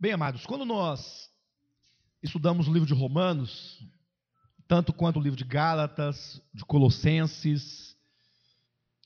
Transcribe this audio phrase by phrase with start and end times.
[0.00, 1.28] Bem, amados, quando nós
[2.22, 3.84] estudamos o livro de Romanos,
[4.68, 7.96] tanto quanto o livro de Gálatas, de Colossenses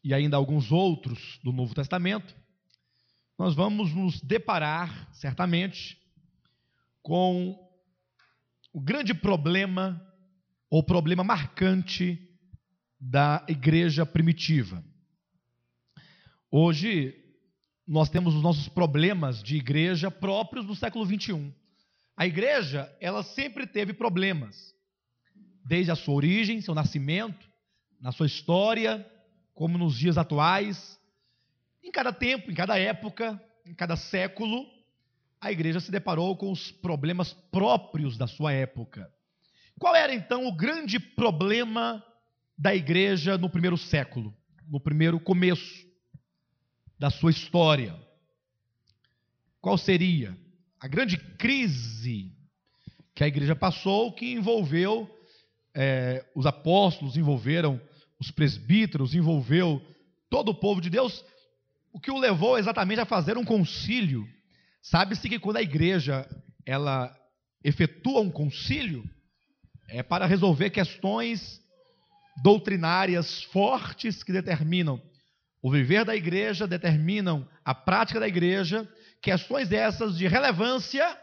[0.05, 2.37] e ainda alguns outros do Novo Testamento,
[3.39, 5.99] nós vamos nos deparar, certamente,
[7.01, 7.59] com
[8.71, 9.99] o grande problema,
[10.69, 12.19] ou problema marcante
[13.01, 14.85] da igreja primitiva.
[16.51, 17.22] Hoje,
[17.87, 21.53] nós temos os nossos problemas de igreja próprios do século 21.
[22.17, 24.75] A igreja, ela sempre teve problemas,
[25.65, 27.49] desde a sua origem, seu nascimento,
[28.01, 29.07] na sua história,
[29.55, 30.99] como nos dias atuais.
[31.83, 34.67] Em cada tempo, em cada época, em cada século,
[35.41, 39.11] a igreja se deparou com os problemas próprios da sua época.
[39.79, 42.05] Qual era então o grande problema
[42.57, 44.33] da igreja no primeiro século,
[44.69, 45.92] no primeiro começo?
[47.03, 47.97] Da sua história.
[49.61, 50.39] Qual seria
[50.79, 52.33] a grande crise
[53.13, 55.11] que a igreja passou, que envolveu
[55.75, 57.81] é, os apóstolos, envolveram
[58.21, 59.85] os presbíteros, envolveu
[60.31, 61.25] todo o povo de Deus,
[61.93, 64.25] o que o levou exatamente a fazer um concílio.
[64.81, 66.25] Sabe-se que quando a igreja
[66.65, 67.13] ela
[67.65, 69.03] efetua um concílio,
[69.89, 71.61] é para resolver questões
[72.45, 75.03] doutrinárias fortes que determinam
[75.63, 78.87] o viver da igreja determinam a prática da igreja,
[79.21, 81.17] questões essas de relevância,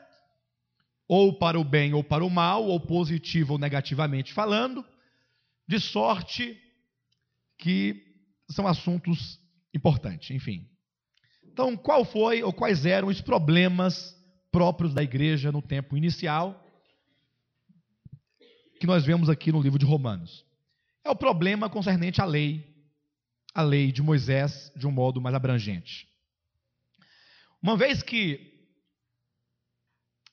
[1.07, 4.85] ou para o bem ou para o mal, ou positivo ou negativamente falando,
[5.67, 6.57] de sorte
[7.57, 8.01] que
[8.49, 9.39] são assuntos
[9.73, 10.65] importantes, enfim.
[11.43, 14.15] Então, qual foi ou quais eram os problemas
[14.49, 16.65] próprios da igreja no tempo inicial
[18.79, 20.45] que nós vemos aqui no livro de Romanos?
[21.03, 22.65] É o problema concernente à lei,
[23.53, 26.07] a lei de Moisés de um modo mais abrangente.
[27.61, 28.49] Uma vez que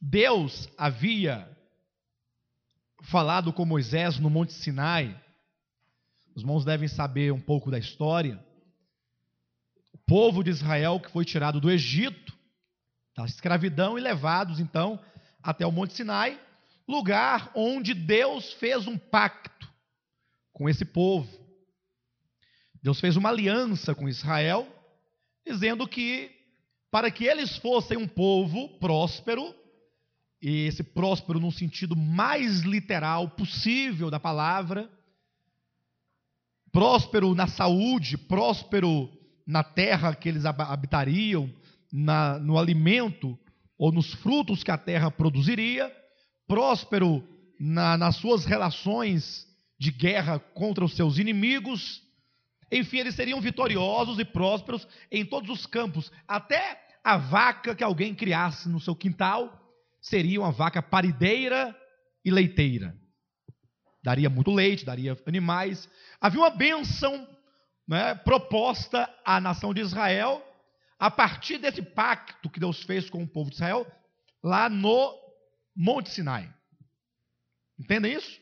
[0.00, 1.50] Deus havia
[3.02, 5.20] falado com Moisés no Monte Sinai,
[6.34, 8.38] os irmãos devem saber um pouco da história.
[9.92, 12.36] O povo de Israel que foi tirado do Egito,
[13.16, 15.00] da escravidão, e levados então
[15.42, 16.38] até o Monte Sinai,
[16.86, 19.72] lugar onde Deus fez um pacto
[20.52, 21.45] com esse povo.
[22.86, 24.64] Deus fez uma aliança com Israel,
[25.44, 26.30] dizendo que
[26.88, 29.52] para que eles fossem um povo próspero,
[30.40, 34.88] e esse próspero no sentido mais literal possível da palavra,
[36.70, 39.10] próspero na saúde, próspero
[39.44, 41.52] na terra que eles habitariam,
[41.92, 43.36] na, no alimento
[43.76, 45.92] ou nos frutos que a terra produziria,
[46.46, 47.26] próspero
[47.58, 49.44] na, nas suas relações
[49.76, 52.05] de guerra contra os seus inimigos,
[52.70, 56.10] enfim, eles seriam vitoriosos e prósperos em todos os campos.
[56.26, 59.60] Até a vaca que alguém criasse no seu quintal
[60.00, 61.76] seria uma vaca parideira
[62.24, 62.96] e leiteira.
[64.02, 65.88] Daria muito leite, daria animais.
[66.20, 67.26] Havia uma bênção
[67.86, 70.42] né, proposta à nação de Israel
[70.98, 73.86] a partir desse pacto que Deus fez com o povo de Israel
[74.42, 75.14] lá no
[75.76, 76.52] Monte Sinai.
[77.78, 78.40] Entendem isso?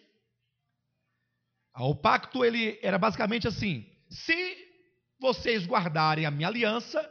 [1.77, 4.57] O pacto ele era basicamente assim: se
[5.19, 7.11] vocês guardarem a minha aliança,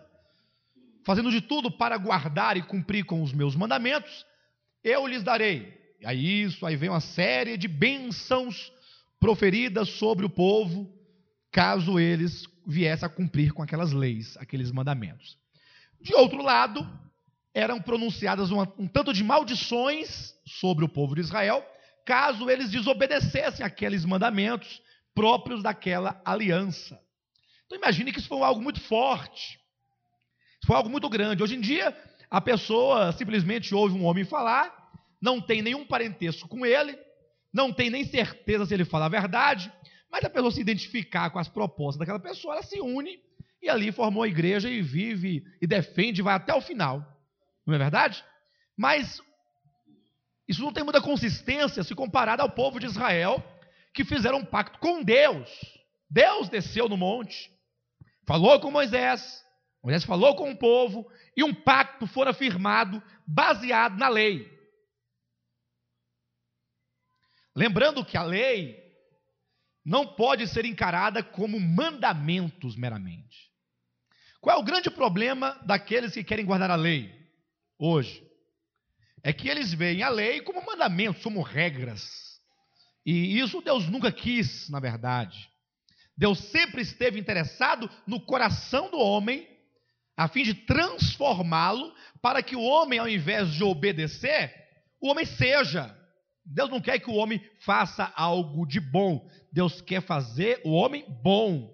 [1.06, 4.25] fazendo de tudo para guardar e cumprir com os meus mandamentos,
[4.84, 5.81] eu lhes darei.
[6.06, 8.72] Aí isso, aí vem uma série de bênçãos
[9.19, 10.92] proferidas sobre o povo,
[11.52, 15.38] caso eles viessem a cumprir com aquelas leis, aqueles mandamentos.
[16.02, 16.88] De outro lado,
[17.53, 21.66] eram pronunciadas um tanto de maldições sobre o povo de Israel,
[22.06, 24.81] caso eles desobedecessem aqueles mandamentos
[25.13, 27.00] próprios daquela aliança.
[27.66, 29.59] Então imagine que isso foi algo muito forte.
[30.66, 31.44] Foi algo muito grande.
[31.44, 31.96] Hoje em dia,
[32.29, 34.74] a pessoa simplesmente ouve um homem falar,
[35.22, 36.97] não tem nenhum parentesco com ele,
[37.53, 39.72] não tem nem certeza se ele fala a verdade,
[40.09, 43.19] mas a pessoa se identificar com as propostas daquela pessoa, ela se une
[43.62, 47.06] e ali formou a igreja e vive e defende, vai até o final.
[47.66, 48.24] Não é verdade?
[48.78, 49.21] Mas
[50.48, 53.44] isso não tem muita consistência se comparado ao povo de Israel,
[53.94, 55.50] que fizeram um pacto com Deus.
[56.10, 57.51] Deus desceu no monte,
[58.25, 59.44] falou com Moisés,
[59.84, 64.51] Moisés falou com o povo, e um pacto fora firmado baseado na lei.
[67.56, 68.81] Lembrando que a lei
[69.86, 73.51] não pode ser encarada como mandamentos meramente.
[74.39, 77.13] Qual é o grande problema daqueles que querem guardar a lei
[77.78, 78.24] hoje?
[79.24, 82.23] É que eles veem a lei como mandamentos, como regras.
[83.05, 85.50] E isso Deus nunca quis, na verdade.
[86.17, 89.47] Deus sempre esteve interessado no coração do homem,
[90.15, 94.53] a fim de transformá-lo para que o homem, ao invés de obedecer,
[95.01, 95.97] o homem seja.
[96.45, 99.27] Deus não quer que o homem faça algo de bom.
[99.51, 101.73] Deus quer fazer o homem bom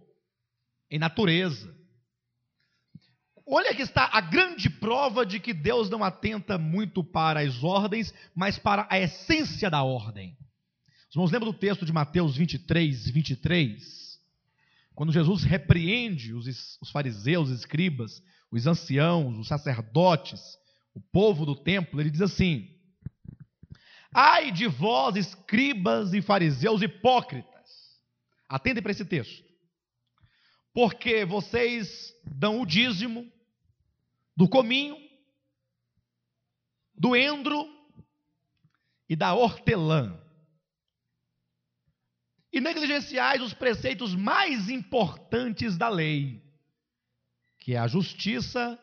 [0.89, 1.75] em natureza.
[3.45, 8.13] Olha que está a grande prova de que Deus não atenta muito para as ordens,
[8.35, 10.37] mas para a essência da ordem.
[11.09, 14.19] Os irmãos lembram do texto de Mateus 23, 23?
[14.93, 18.21] Quando Jesus repreende os, os fariseus, os escribas,
[18.51, 20.39] os anciãos, os sacerdotes,
[20.93, 22.69] o povo do templo, ele diz assim:
[24.13, 27.99] Ai de vós, escribas e fariseus hipócritas.
[28.47, 29.43] Atentem para esse texto.
[30.71, 33.27] Porque vocês dão o dízimo
[34.37, 34.95] do cominho,
[36.93, 37.67] do endro
[39.09, 40.28] e da hortelã.
[42.51, 46.41] E negligenciais os preceitos mais importantes da lei,
[47.59, 48.79] que é a justiça,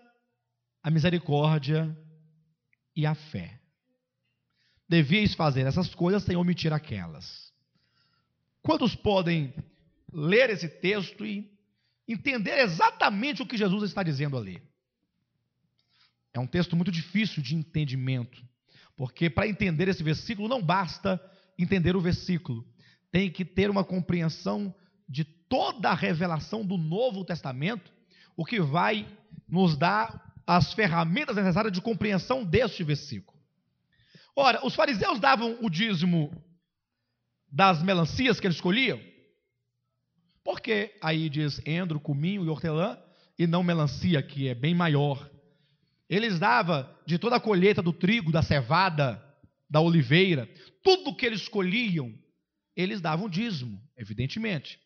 [0.82, 1.96] a misericórdia
[2.94, 3.60] e a fé.
[4.88, 7.52] Devíeis fazer essas coisas sem omitir aquelas.
[8.62, 9.52] Quantos podem
[10.12, 11.50] ler esse texto e
[12.06, 14.62] entender exatamente o que Jesus está dizendo ali?
[16.32, 18.40] É um texto muito difícil de entendimento,
[18.96, 21.20] porque para entender esse versículo não basta
[21.58, 22.64] entender o versículo,
[23.10, 24.74] tem que ter uma compreensão
[25.08, 27.92] de toda a revelação do Novo Testamento,
[28.36, 29.06] o que vai
[29.48, 33.36] nos dar as ferramentas necessárias de compreensão deste versículo.
[34.34, 36.30] Ora, os fariseus davam o dízimo
[37.50, 39.00] das melancias que eles escolhiam,
[40.44, 42.98] porque aí diz endro, cominho e hortelã,
[43.38, 45.30] e não melancia, que é bem maior.
[46.08, 49.22] Eles davam de toda a colheita do trigo, da cevada,
[49.68, 50.48] da oliveira,
[50.82, 52.14] tudo que eles escolhiam,
[52.76, 54.78] eles davam dízimo, evidentemente.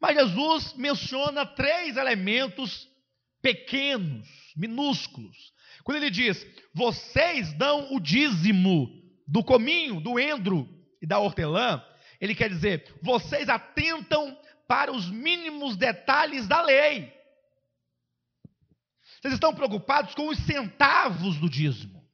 [0.00, 2.88] Mas Jesus menciona três elementos
[3.40, 5.54] pequenos, minúsculos.
[5.84, 6.44] Quando ele diz:
[6.74, 8.88] "Vocês dão o dízimo
[9.26, 10.68] do cominho, do endro
[11.00, 11.82] e da hortelã",
[12.20, 17.14] ele quer dizer: "Vocês atentam para os mínimos detalhes da lei".
[19.20, 22.04] Vocês estão preocupados com os centavos do dízimo.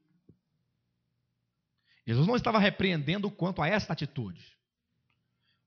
[2.07, 4.57] Jesus não estava repreendendo quanto a esta atitude.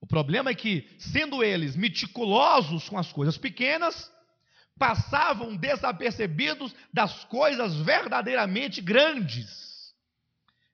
[0.00, 4.10] O problema é que, sendo eles meticulosos com as coisas pequenas,
[4.78, 9.94] passavam desapercebidos das coisas verdadeiramente grandes.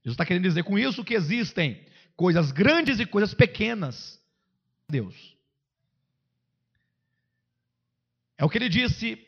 [0.05, 1.85] Jesus está querendo dizer com isso que existem
[2.17, 4.21] coisas grandes e coisas pequenas.
[4.89, 5.37] Deus.
[8.37, 9.25] É o que ele disse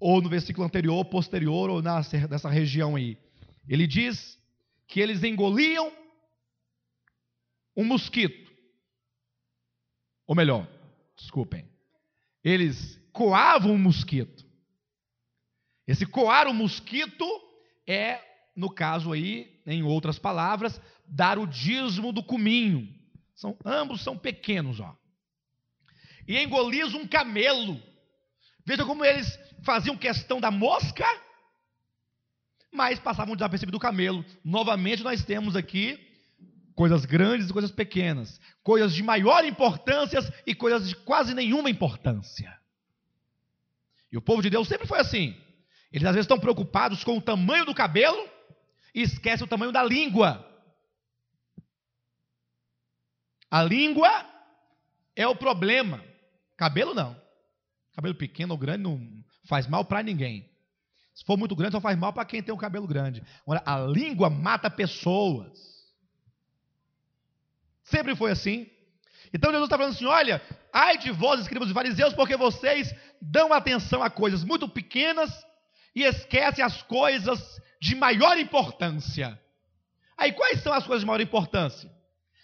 [0.00, 3.18] ou no versículo anterior, posterior, ou nessa, região aí.
[3.68, 4.38] Ele diz
[4.86, 5.92] que eles engoliam
[7.76, 8.47] um mosquito.
[10.28, 10.68] Ou melhor,
[11.16, 11.66] desculpem,
[12.44, 14.46] eles coavam um mosquito.
[15.86, 17.24] Esse coar o mosquito
[17.86, 18.20] é,
[18.54, 22.86] no caso aí, em outras palavras, dar o dízimo do cominho.
[23.34, 24.94] São, ambos são pequenos, ó.
[26.26, 27.82] E engolir um camelo.
[28.66, 31.06] Veja como eles faziam questão da mosca,
[32.70, 34.22] mas passavam desapercebido do camelo.
[34.44, 36.07] Novamente, nós temos aqui
[36.78, 42.56] coisas grandes e coisas pequenas, coisas de maior importância e coisas de quase nenhuma importância.
[44.12, 45.36] E o povo de Deus sempre foi assim.
[45.90, 48.28] Eles às vezes estão preocupados com o tamanho do cabelo
[48.94, 50.48] e esquecem o tamanho da língua.
[53.50, 54.24] A língua
[55.16, 56.00] é o problema.
[56.56, 57.20] Cabelo não.
[57.92, 60.48] Cabelo pequeno ou grande não faz mal para ninguém.
[61.12, 63.20] Se for muito grande, só faz mal para quem tem um cabelo grande.
[63.42, 65.77] Agora, a língua mata pessoas.
[67.90, 68.66] Sempre foi assim.
[69.32, 70.42] Então Jesus está falando assim: olha,
[70.72, 75.30] ai de vós, escribas e fariseus, porque vocês dão atenção a coisas muito pequenas
[75.94, 79.40] e esquecem as coisas de maior importância.
[80.16, 81.90] Aí, quais são as coisas de maior importância?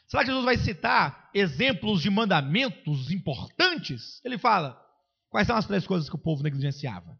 [0.06, 4.20] Será que Jesus vai citar exemplos de mandamentos importantes?
[4.24, 4.80] Ele fala:
[5.28, 7.18] Quais são as três coisas que o povo negligenciava?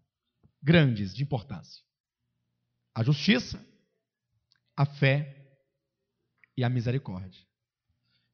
[0.63, 1.83] Grandes, de importância:
[2.95, 3.65] a justiça,
[4.77, 5.45] a fé
[6.57, 7.43] e a misericórdia.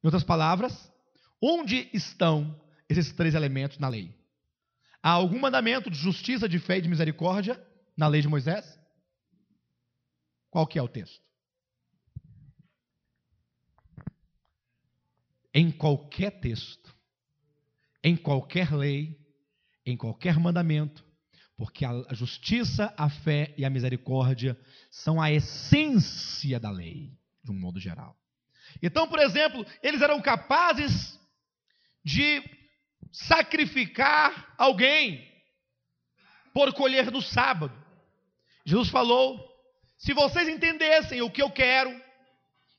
[0.03, 0.91] Em outras palavras,
[1.41, 4.15] onde estão esses três elementos na lei?
[5.03, 7.63] Há algum mandamento de justiça, de fé e de misericórdia
[7.97, 8.79] na lei de Moisés?
[10.51, 11.23] Qual que é o texto?
[15.53, 16.95] Em qualquer texto,
[18.03, 19.19] em qualquer lei,
[19.85, 21.05] em qualquer mandamento,
[21.57, 24.59] porque a justiça, a fé e a misericórdia
[24.91, 28.20] são a essência da lei, de um modo geral.
[28.83, 31.19] Então, por exemplo, eles eram capazes
[32.05, 32.43] de
[33.13, 35.29] sacrificar alguém
[36.53, 37.75] por colher no sábado.
[38.65, 39.49] Jesus falou:
[39.99, 41.95] se vocês entendessem o que eu quero,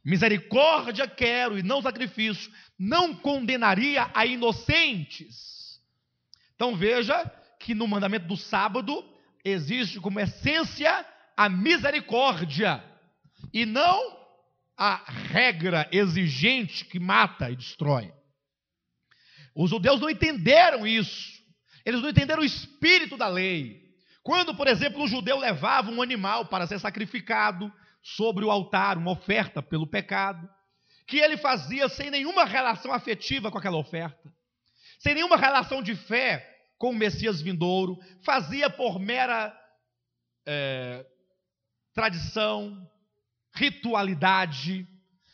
[0.03, 5.79] misericórdia quero e não sacrifício, não condenaria a inocentes.
[6.55, 7.29] Então veja
[7.59, 9.05] que no mandamento do sábado
[9.43, 11.05] existe como essência
[11.35, 12.83] a misericórdia
[13.53, 14.20] e não
[14.83, 18.11] a regra exigente que mata e destrói.
[19.55, 21.39] Os judeus não entenderam isso.
[21.85, 23.79] Eles não entenderam o espírito da lei.
[24.23, 27.71] Quando, por exemplo, um judeu levava um animal para ser sacrificado
[28.01, 30.49] sobre o altar, uma oferta pelo pecado,
[31.05, 34.33] que ele fazia sem nenhuma relação afetiva com aquela oferta,
[34.97, 39.55] sem nenhuma relação de fé com o Messias vindouro, fazia por mera
[40.47, 41.05] é,
[41.93, 42.89] tradição,
[43.53, 44.87] ritualidade.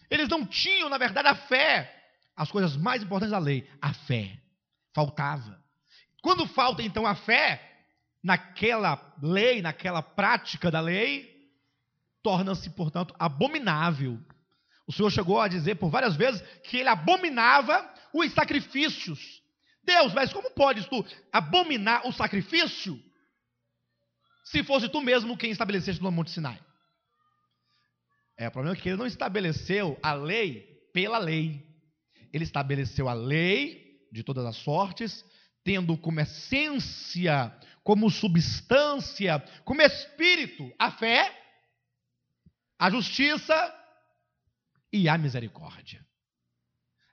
[0.10, 1.94] Eles não tinham, na verdade, a fé,
[2.36, 4.40] as coisas mais importantes da lei, a fé.
[4.94, 5.62] Faltava.
[6.22, 7.62] Quando falta então a fé,
[8.24, 11.38] naquela lei, naquela prática da lei,
[12.24, 14.20] torna-se, portanto, abominável.
[14.88, 19.42] O Senhor chegou a dizer por várias vezes que ele abominava os sacrifícios.
[19.84, 23.02] Deus, mas como podes tu abominar o sacrifício
[24.44, 26.60] se fosse tu mesmo quem estabelecesse no Monte Sinai?
[28.38, 30.62] É, o problema é que ele não estabeleceu a lei
[30.94, 31.66] pela lei.
[32.32, 35.26] Ele estabeleceu a lei de todas as sortes,
[35.64, 37.52] tendo como essência,
[37.84, 41.34] como substância, como espírito a fé,
[42.78, 43.74] a justiça
[44.94, 46.06] e a misericórdia.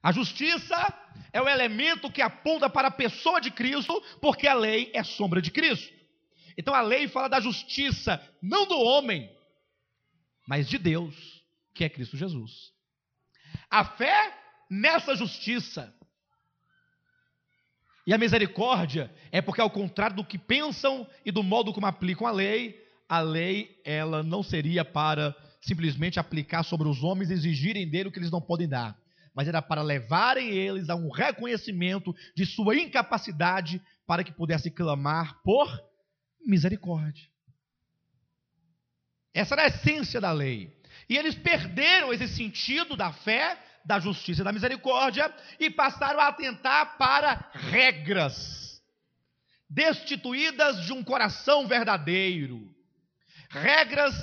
[0.02, 0.76] A justiça
[1.33, 5.40] é o elemento que aponta para a pessoa de Cristo, porque a lei é sombra
[5.40, 5.90] de Cristo.
[6.59, 9.35] Então a lei fala da justiça, não do homem,
[10.47, 12.73] mas de Deus, que é Cristo Jesus.
[13.71, 14.33] A fé
[14.71, 15.95] nessa justiça
[18.07, 22.27] e a misericórdia é porque, ao contrário do que pensam e do modo como aplicam
[22.27, 27.89] a lei, a lei ela não seria para simplesmente aplicar sobre os homens e exigirem
[27.89, 28.99] dele o que eles não podem dar,
[29.35, 35.41] mas era para levarem eles a um reconhecimento de sua incapacidade para que pudesse clamar
[35.43, 35.67] por
[36.47, 37.34] misericórdia.
[39.35, 40.73] Essa era a essência da lei.
[41.09, 46.29] E eles perderam esse sentido da fé, da justiça e da misericórdia e passaram a
[46.29, 48.81] atentar para regras,
[49.69, 52.73] destituídas de um coração verdadeiro.
[53.50, 54.14] Regras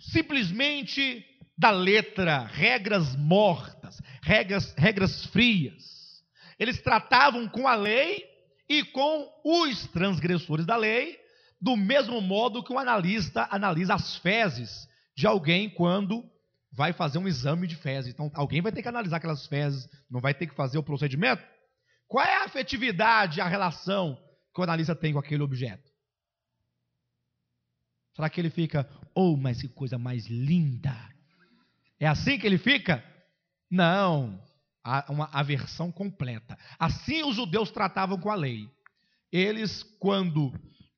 [0.00, 1.26] simplesmente
[1.58, 6.22] da letra, regras mortas, regras, regras frias.
[6.58, 8.24] Eles tratavam com a lei
[8.68, 11.21] e com os transgressores da lei
[11.62, 16.28] do mesmo modo que um analista analisa as fezes de alguém quando
[16.72, 18.12] vai fazer um exame de fezes.
[18.12, 21.44] Então, alguém vai ter que analisar aquelas fezes, não vai ter que fazer o procedimento.
[22.08, 24.18] Qual é a afetividade, a relação
[24.52, 25.88] que o analista tem com aquele objeto?
[28.16, 30.96] Será que ele fica, oh, mas que coisa mais linda?
[32.00, 33.04] É assim que ele fica?
[33.70, 34.42] Não,
[34.82, 36.58] há uma aversão completa.
[36.76, 38.68] Assim os judeus tratavam com a lei.
[39.30, 40.52] Eles, quando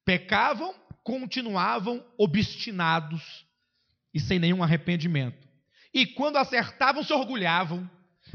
[0.04, 3.46] pecavam, continuavam obstinados
[4.12, 5.46] e sem nenhum arrependimento.
[5.92, 7.88] E quando acertavam, se orgulhavam.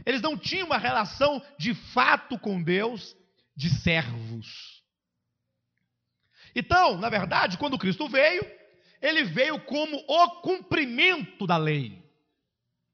[0.06, 3.16] Eles não tinham uma relação de fato com Deus
[3.56, 4.82] de servos.
[6.56, 8.46] Então, na verdade, quando Cristo veio,
[9.02, 12.02] ele veio como o cumprimento da lei.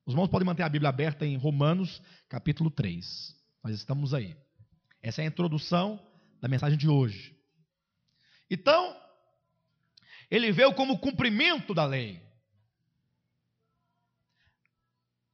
[0.06, 3.36] Os irmãos podem manter a Bíblia aberta em Romanos, capítulo 3.
[3.64, 4.36] Nós estamos aí.
[5.02, 6.00] Essa é a introdução
[6.42, 7.35] da mensagem de hoje.
[8.50, 8.96] Então,
[10.30, 12.22] ele veio como cumprimento da lei.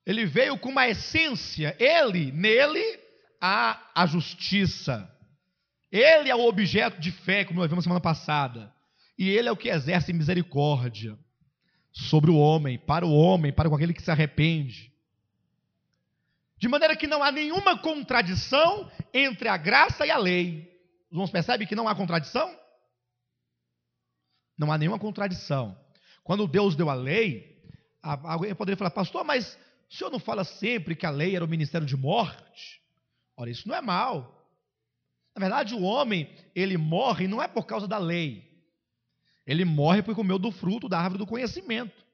[0.06, 3.00] Ele veio com uma essência, ele, nele,
[3.40, 5.10] há a justiça.
[5.92, 8.74] Ele é o objeto de fé, como nós vimos semana passada.
[9.18, 11.18] E ele é o que exerce misericórdia
[11.92, 14.92] sobre o homem, para o homem, para aquele que se arrepende.
[16.58, 20.72] De maneira que não há nenhuma contradição entre a graça e a lei.
[21.08, 22.56] Os irmãos percebem que não há contradição?
[24.62, 25.76] Não há nenhuma contradição.
[26.24, 27.60] Quando Deus deu a lei,
[28.04, 29.58] alguém poderia falar, pastor, mas
[29.90, 32.80] o senhor não fala sempre que a lei era o ministério de morte?
[33.36, 34.48] Ora, isso não é mal.
[35.36, 38.48] Na verdade, o homem, ele morre não é por causa da lei.
[39.48, 42.06] Ele morre porque comeu do fruto da árvore do conhecimento.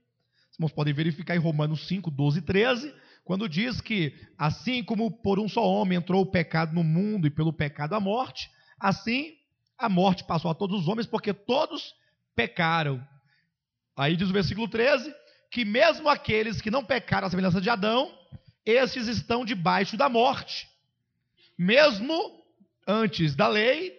[0.49, 5.11] Os irmãos podem verificar em Romanos 5, 12 e 13, quando diz que assim como
[5.11, 8.49] por um só homem entrou o pecado no mundo e pelo pecado a morte,
[8.79, 9.35] assim
[9.77, 11.93] a morte passou a todos os homens, porque todos
[12.37, 13.03] pecaram.
[13.97, 15.13] Aí diz o versículo 13:
[15.51, 18.15] que mesmo aqueles que não pecaram à semelhança de Adão,
[18.63, 20.69] esses estão debaixo da morte.
[21.57, 22.43] Mesmo
[22.87, 23.97] antes da lei,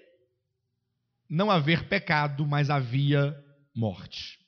[1.28, 3.36] não haver pecado, mas havia
[3.74, 4.38] morte.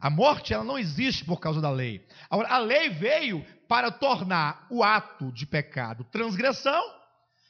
[0.00, 2.04] A morte ela não existe por causa da lei.
[2.28, 6.82] Agora, a lei veio para tornar o ato de pecado transgressão,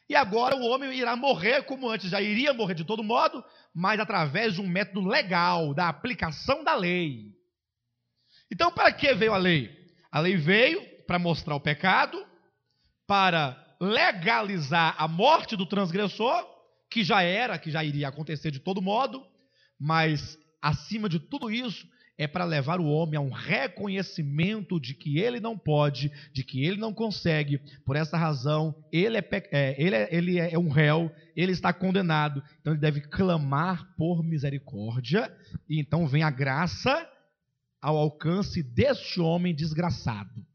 [0.09, 3.43] e agora o homem irá morrer como antes, já iria morrer de todo modo,
[3.75, 7.33] mas através de um método legal, da aplicação da lei.
[8.51, 9.71] Então, para que veio a lei?
[10.11, 12.23] A lei veio para mostrar o pecado,
[13.07, 16.47] para legalizar a morte do transgressor,
[16.91, 19.27] que já era, que já iria acontecer de todo modo,
[19.81, 21.87] mas acima de tudo isso,
[22.23, 26.65] é para levar o homem a um reconhecimento de que ele não pode, de que
[26.65, 27.59] ele não consegue.
[27.85, 32.43] Por essa razão, ele é, é, ele é, ele é um réu, ele está condenado.
[32.61, 35.35] Então, ele deve clamar por misericórdia.
[35.69, 37.09] E então vem a graça
[37.81, 40.47] ao alcance deste homem desgraçado.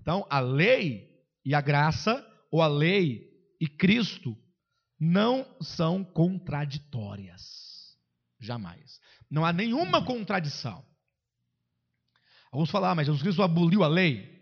[0.00, 1.08] Então, a lei
[1.44, 3.28] e a graça, ou a lei
[3.60, 4.36] e Cristo,
[4.98, 7.96] não são contraditórias.
[8.40, 9.00] Jamais.
[9.30, 10.87] Não há nenhuma contradição.
[12.50, 14.38] Alguns falam, ah, mas Jesus Cristo aboliu a lei.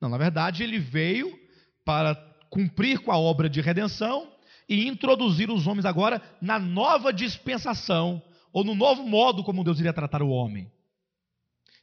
[0.00, 1.38] Não, na verdade, ele veio
[1.84, 2.14] para
[2.50, 4.30] cumprir com a obra de redenção
[4.68, 8.22] e introduzir os homens agora na nova dispensação,
[8.52, 10.70] ou no novo modo como Deus iria tratar o homem.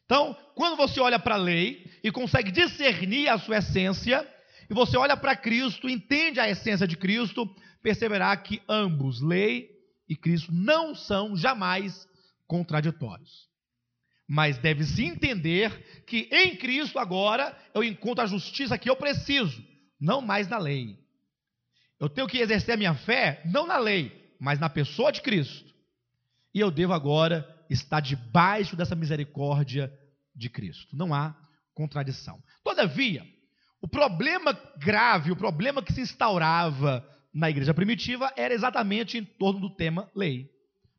[0.06, 4.28] Então, quando você olha para a lei e consegue discernir a sua essência,
[4.70, 7.50] e você olha para Cristo, entende a essência de Cristo,
[7.82, 9.70] perceberá que ambos, lei
[10.08, 12.08] e Cristo, não são jamais
[12.48, 13.48] contraditórios.
[14.28, 19.64] Mas deve-se entender que em Cristo agora eu encontro a justiça que eu preciso,
[20.00, 20.98] não mais na lei.
[22.00, 25.74] Eu tenho que exercer a minha fé não na lei, mas na pessoa de Cristo.
[26.54, 29.92] E eu devo agora estar debaixo dessa misericórdia
[30.36, 30.96] de Cristo.
[30.96, 31.36] Não há
[31.74, 32.42] contradição.
[32.64, 33.26] Todavia,
[33.82, 39.60] o problema grave, o problema que se instaurava na igreja primitiva era exatamente em torno
[39.60, 40.50] do tema lei.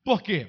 [0.05, 0.47] Por quê?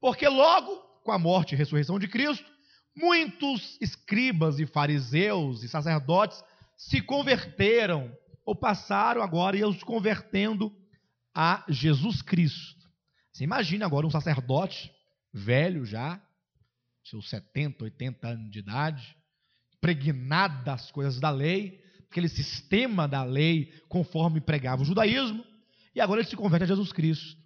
[0.00, 2.50] Porque logo com a morte e ressurreição de Cristo,
[2.96, 6.42] muitos escribas e fariseus e sacerdotes
[6.76, 8.10] se converteram
[8.44, 10.74] ou passaram agora e os convertendo
[11.34, 12.88] a Jesus Cristo.
[13.32, 14.92] Você imagina agora um sacerdote
[15.32, 16.20] velho já,
[17.04, 19.16] seus 70, 80 anos de idade,
[19.80, 25.44] pregnado das coisas da lei, aquele sistema da lei conforme pregava o judaísmo,
[25.94, 27.38] e agora ele se converte a Jesus Cristo.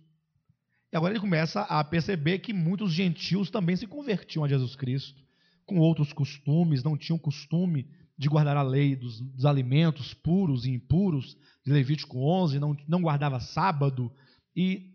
[0.95, 5.21] E agora ele começa a perceber que muitos gentios também se convertiam a Jesus Cristo,
[5.67, 10.71] com outros costumes, não tinham costume de guardar a lei dos, dos alimentos puros e
[10.71, 14.09] impuros, de Levítico 11, não, não guardava sábado.
[14.55, 14.93] E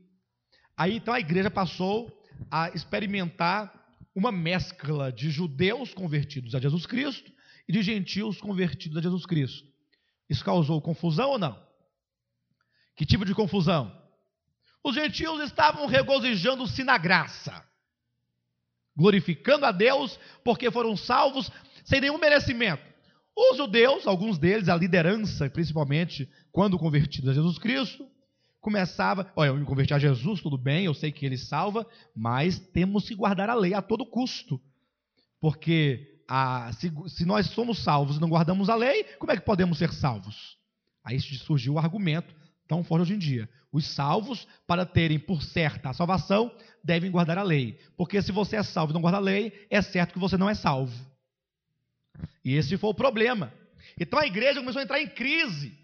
[0.77, 2.09] aí então a igreja passou
[2.49, 3.69] a experimentar
[4.15, 7.29] uma mescla de judeus convertidos a Jesus Cristo
[7.67, 9.67] e de gentios convertidos a Jesus Cristo.
[10.29, 11.61] Isso causou confusão ou não?
[12.95, 13.99] Que tipo de confusão?
[14.83, 17.63] Os gentios estavam regozijando-se na graça,
[18.95, 21.51] glorificando a Deus porque foram salvos
[21.83, 22.83] sem nenhum merecimento.
[23.35, 28.05] Os judeus, alguns deles, a liderança, principalmente quando convertidos a Jesus Cristo,
[28.59, 32.59] começava, olha, eu me converti a Jesus, tudo bem, eu sei que ele salva, mas
[32.59, 34.59] temos que guardar a lei a todo custo.
[35.39, 39.45] Porque a, se, se, nós somos salvos e não guardamos a lei, como é que
[39.45, 40.57] podemos ser salvos?
[41.03, 42.35] Aí surgiu o argumento,
[42.69, 43.49] tão forte hoje em dia.
[43.69, 46.49] Os salvos, para terem por certa a salvação,
[46.81, 47.77] devem guardar a lei.
[47.97, 50.49] Porque se você é salvo e não guarda a lei, é certo que você não
[50.49, 50.95] é salvo.
[52.45, 53.53] E esse foi o problema.
[53.99, 55.77] Então a igreja começou a entrar em crise.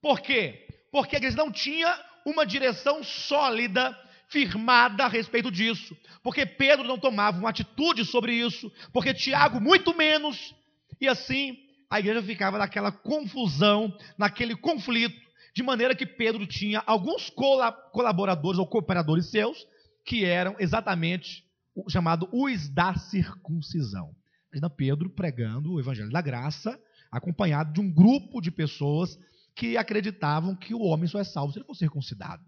[0.00, 0.66] Por quê?
[0.96, 3.94] porque a igreja não tinha uma direção sólida,
[4.28, 9.94] firmada a respeito disso, porque Pedro não tomava uma atitude sobre isso, porque Tiago muito
[9.94, 10.54] menos,
[10.98, 11.58] e assim
[11.90, 15.20] a igreja ficava naquela confusão, naquele conflito,
[15.56, 19.66] de maneira que Pedro tinha alguns colaboradores ou cooperadores seus,
[20.04, 24.14] que eram exatamente o chamado os da circuncisão.
[24.52, 26.78] Imagina Pedro pregando o evangelho da graça,
[27.10, 29.18] acompanhado de um grupo de pessoas
[29.54, 32.44] que acreditavam que o homem só é salvo se ele for circuncidado.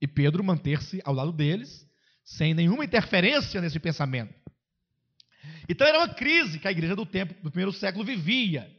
[0.00, 1.86] E Pedro manter-se ao lado deles,
[2.24, 4.34] sem nenhuma interferência nesse pensamento.
[5.68, 8.74] Então era uma crise que a igreja do tempo do primeiro século vivia.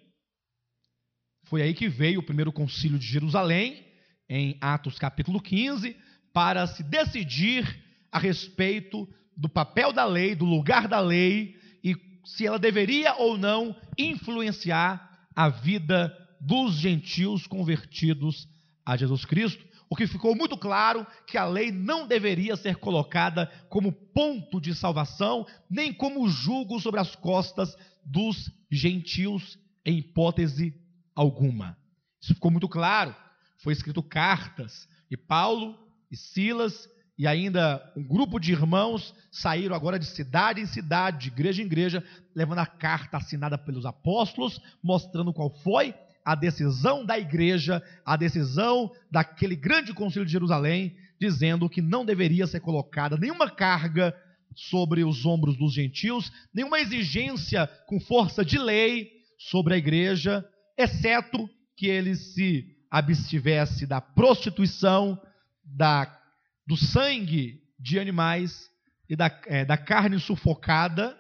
[1.46, 3.86] Foi aí que veio o primeiro concílio de Jerusalém,
[4.28, 5.96] em Atos capítulo 15,
[6.34, 12.48] para se decidir a respeito do papel da lei, do lugar da lei e se
[12.48, 18.48] ela deveria ou não influenciar a vida dos gentios convertidos
[18.84, 23.46] a Jesus Cristo, o que ficou muito claro que a lei não deveria ser colocada
[23.70, 30.74] como ponto de salvação, nem como jugo sobre as costas dos gentios, em hipótese
[31.16, 31.78] alguma.
[32.22, 33.16] Isso ficou muito claro.
[33.60, 35.78] Foi escrito cartas, e Paulo
[36.12, 41.28] e Silas e ainda um grupo de irmãos saíram agora de cidade em cidade, de
[41.30, 42.04] igreja em igreja,
[42.36, 45.94] levando a carta assinada pelos apóstolos, mostrando qual foi
[46.26, 52.48] a decisão da igreja, a decisão daquele grande concílio de Jerusalém, dizendo que não deveria
[52.48, 54.14] ser colocada nenhuma carga
[54.54, 60.46] sobre os ombros dos gentios, nenhuma exigência com força de lei sobre a igreja,
[60.78, 65.22] exceto que ele se abstivesse da prostituição,
[65.64, 66.22] da
[66.66, 68.72] do sangue de animais
[69.08, 71.18] e da, é, da carne sufocada.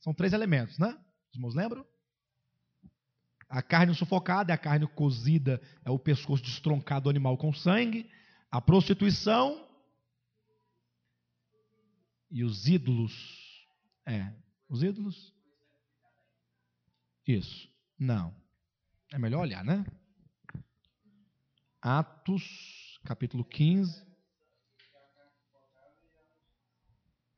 [0.00, 0.96] São três elementos, né?
[1.30, 1.84] Os irmãos lembram?
[3.48, 8.08] A carne sufocada é a carne cozida, é o pescoço destroncado do animal com sangue.
[8.50, 9.66] A prostituição
[12.30, 13.12] e os ídolos.
[14.04, 14.32] É,
[14.68, 15.34] os ídolos?
[17.26, 17.68] Isso.
[17.98, 18.34] Não.
[19.16, 19.82] É melhor olhar, né?
[21.80, 24.04] Atos, capítulo 15.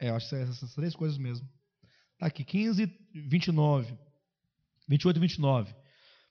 [0.00, 1.48] É, eu acho que são essas três coisas mesmo.
[2.14, 3.96] Está aqui, 15, 29.
[4.88, 5.76] 28 e 29.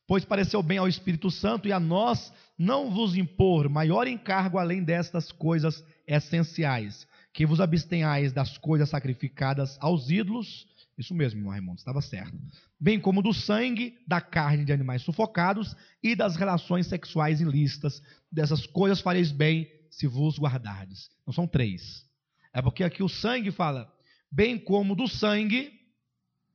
[0.05, 4.83] Pois pareceu bem ao Espírito Santo e a nós não vos impor maior encargo além
[4.83, 11.77] destas coisas essenciais, que vos abstenhais das coisas sacrificadas aos ídolos, isso mesmo, irmão Raimundo,
[11.77, 12.35] estava certo.
[12.79, 18.01] Bem como do sangue, da carne de animais sufocados e das relações sexuais ilícitas.
[18.31, 21.09] Dessas coisas fareis bem se vos guardardes.
[21.25, 22.03] Não são três.
[22.51, 23.91] É porque aqui o sangue fala,
[24.31, 25.71] bem como do sangue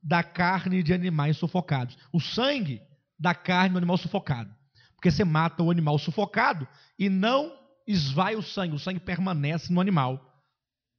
[0.03, 1.97] da carne de animais sufocados.
[2.13, 2.83] O sangue
[3.17, 4.53] da carne do animal sufocado.
[4.97, 6.67] Porque você mata o animal sufocado
[6.99, 10.32] e não esvai o sangue, o sangue permanece no animal.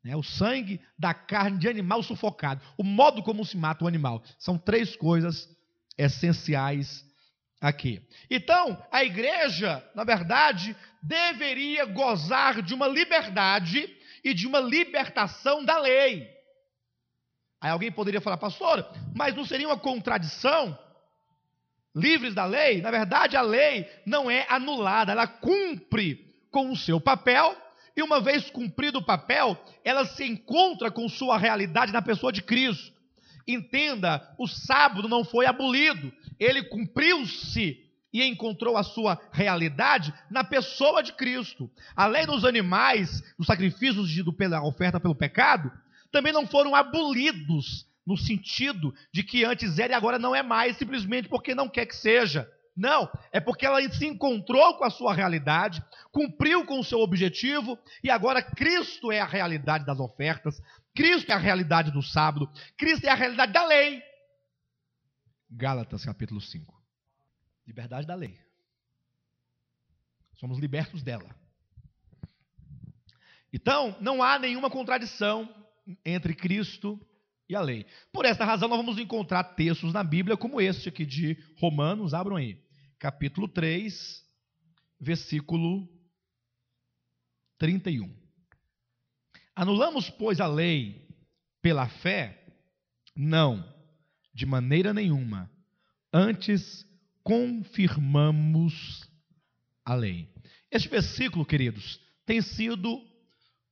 [0.05, 2.61] É, o sangue da carne de animal sufocado.
[2.77, 4.21] O modo como se mata o animal.
[4.37, 5.49] São três coisas
[5.97, 7.05] essenciais
[7.61, 8.05] aqui.
[8.29, 13.89] Então, a igreja, na verdade, deveria gozar de uma liberdade
[14.23, 16.29] e de uma libertação da lei.
[17.61, 18.85] Aí alguém poderia falar, pastor,
[19.15, 20.77] mas não seria uma contradição?
[21.95, 22.81] Livres da lei?
[22.81, 27.55] Na verdade, a lei não é anulada, ela cumpre com o seu papel,
[27.95, 32.41] e uma vez cumprido o papel, ela se encontra com sua realidade na pessoa de
[32.41, 32.93] Cristo.
[33.47, 41.01] Entenda, o sábado não foi abolido, ele cumpriu-se e encontrou a sua realidade na pessoa
[41.01, 41.69] de Cristo.
[41.95, 45.71] A lei dos animais, dos sacrifícios de, pela oferta pelo pecado,
[46.11, 50.77] também não foram abolidos no sentido de que antes era e agora não é mais,
[50.77, 52.49] simplesmente porque não quer que seja.
[52.75, 57.77] Não, é porque ela se encontrou com a sua realidade, cumpriu com o seu objetivo
[58.03, 60.59] e agora Cristo é a realidade das ofertas,
[60.95, 64.01] Cristo é a realidade do sábado, Cristo é a realidade da lei.
[65.51, 66.73] Gálatas capítulo 5.
[67.67, 68.39] Liberdade da lei.
[70.35, 71.29] Somos libertos dela.
[73.53, 75.47] Então, não há nenhuma contradição
[76.03, 76.99] entre Cristo
[77.47, 77.85] e a lei.
[78.11, 82.35] Por esta razão, nós vamos encontrar textos na Bíblia como este aqui de Romanos, abram
[82.35, 82.62] aí,
[83.03, 84.23] capítulo 3,
[84.97, 85.89] versículo
[87.57, 88.09] 31.
[89.53, 91.05] Anulamos, pois, a lei
[91.61, 92.47] pela fé?
[93.13, 93.61] Não,
[94.33, 95.51] de maneira nenhuma.
[96.13, 96.87] Antes,
[97.21, 99.05] confirmamos
[99.83, 100.33] a lei.
[100.71, 103.05] Este versículo, queridos, tem sido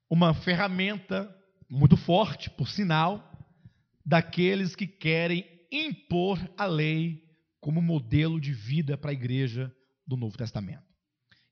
[0.09, 1.33] uma ferramenta
[1.69, 3.31] muito forte, por sinal,
[4.05, 7.30] daqueles que querem impor a lei
[7.61, 9.73] como modelo de vida para a igreja
[10.05, 10.83] do Novo Testamento.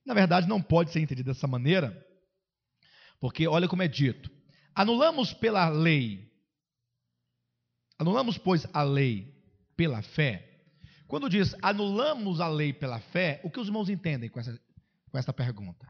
[0.04, 2.06] Na verdade, não pode ser entendido dessa maneira,
[3.20, 4.28] porque olha como é dito:
[4.74, 6.28] anulamos pela lei,
[7.96, 9.32] anulamos, pois, a lei
[9.76, 10.66] pela fé,
[11.06, 14.60] quando diz anulamos a lei pela fé, o que os irmãos entendem com essa,
[15.10, 15.88] com essa pergunta?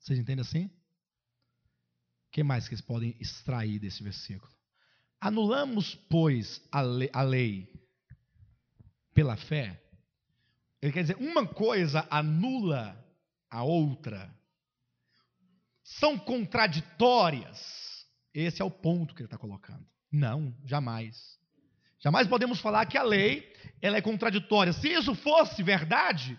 [0.00, 0.66] Vocês entendem assim?
[0.66, 4.52] O que mais que eles podem extrair desse versículo?
[5.20, 7.85] Anulamos, pois, a lei, a lei
[9.16, 9.80] pela fé.
[10.82, 13.02] Ele quer dizer, uma coisa anula
[13.50, 14.30] a outra.
[15.82, 18.06] São contraditórias.
[18.34, 19.86] Esse é o ponto que ele está colocando.
[20.12, 21.38] Não, jamais.
[21.98, 23.50] Jamais podemos falar que a lei
[23.80, 24.74] ela é contraditória.
[24.74, 26.38] Se isso fosse verdade,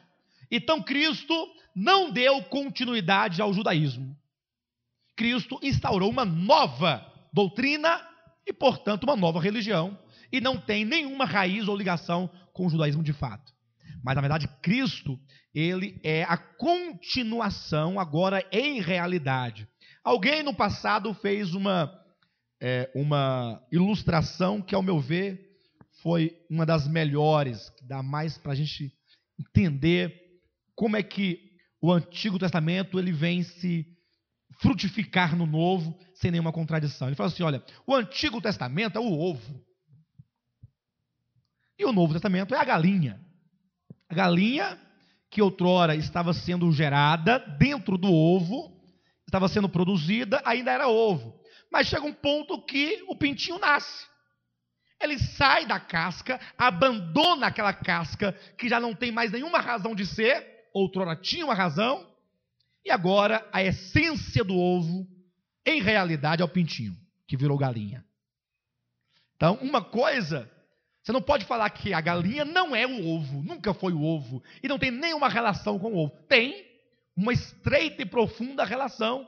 [0.52, 1.34] então Cristo
[1.76, 4.16] não deu continuidade ao judaísmo.
[5.16, 8.08] Cristo instaurou uma nova doutrina
[8.46, 9.98] e, portanto, uma nova religião,
[10.32, 13.54] e não tem nenhuma raiz ou ligação com o judaísmo de fato.
[14.04, 15.20] Mas, na verdade, Cristo,
[15.54, 19.68] ele é a continuação agora em realidade.
[20.04, 21.94] Alguém no passado fez uma,
[22.60, 25.40] é, uma ilustração que, ao meu ver,
[26.02, 28.92] foi uma das melhores, que dá mais para a gente
[29.40, 30.14] entender
[30.76, 33.86] como é que o Antigo Testamento ele vem se
[34.62, 37.08] frutificar no Novo sem nenhuma contradição.
[37.08, 39.67] Ele fala assim: olha, o Antigo Testamento é o ovo.
[41.78, 43.20] E o Novo Testamento é a galinha.
[44.10, 44.80] A galinha
[45.30, 48.76] que outrora estava sendo gerada dentro do ovo,
[49.26, 51.40] estava sendo produzida, ainda era ovo.
[51.72, 54.08] Mas chega um ponto que o pintinho nasce.
[55.00, 60.06] Ele sai da casca, abandona aquela casca que já não tem mais nenhuma razão de
[60.06, 62.08] ser, outrora tinha uma razão,
[62.84, 65.06] e agora a essência do ovo,
[65.66, 66.96] em realidade, é o pintinho,
[67.28, 68.04] que virou galinha.
[69.36, 70.50] Então, uma coisa,
[71.08, 74.44] você não pode falar que a galinha não é o ovo, nunca foi o ovo,
[74.62, 76.14] e não tem nenhuma relação com o ovo.
[76.28, 76.66] Tem
[77.16, 79.26] uma estreita e profunda relação.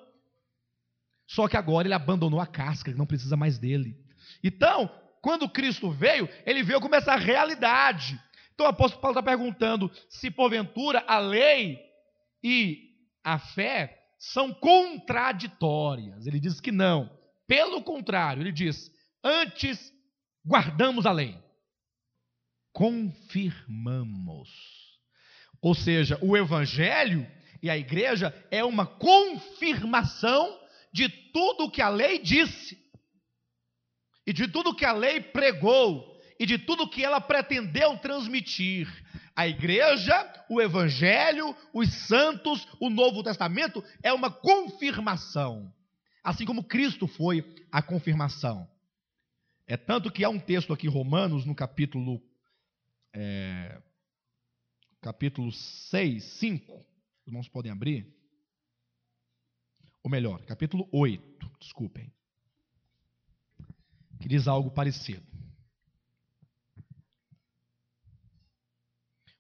[1.26, 3.96] Só que agora ele abandonou a casca, não precisa mais dele.
[4.44, 8.22] Então, quando Cristo veio, ele veio como essa realidade.
[8.54, 11.80] Então o apóstolo Paulo está perguntando se porventura a lei
[12.44, 12.90] e
[13.24, 16.28] a fé são contraditórias.
[16.28, 17.10] Ele diz que não.
[17.48, 18.92] Pelo contrário, ele diz:
[19.24, 19.94] antes
[20.46, 21.38] guardamos a lei,
[22.80, 24.50] confirmamos.
[25.62, 27.30] Ou seja, o evangelho
[27.62, 30.58] e a igreja é uma confirmação
[30.94, 32.80] de tudo que a lei disse
[34.26, 38.88] e de tudo que a lei pregou e de tudo que ela pretendeu transmitir.
[39.36, 45.70] A igreja, o evangelho, os santos, o Novo Testamento é uma confirmação,
[46.24, 48.66] assim como Cristo foi a confirmação.
[49.68, 52.22] É tanto que há um texto aqui, Romanos, no capítulo,
[53.14, 53.82] é,
[55.02, 58.08] capítulo 6, 5, os irmãos podem abrir,
[60.04, 62.12] ou melhor, capítulo 8, desculpem
[64.20, 65.24] que diz algo parecido.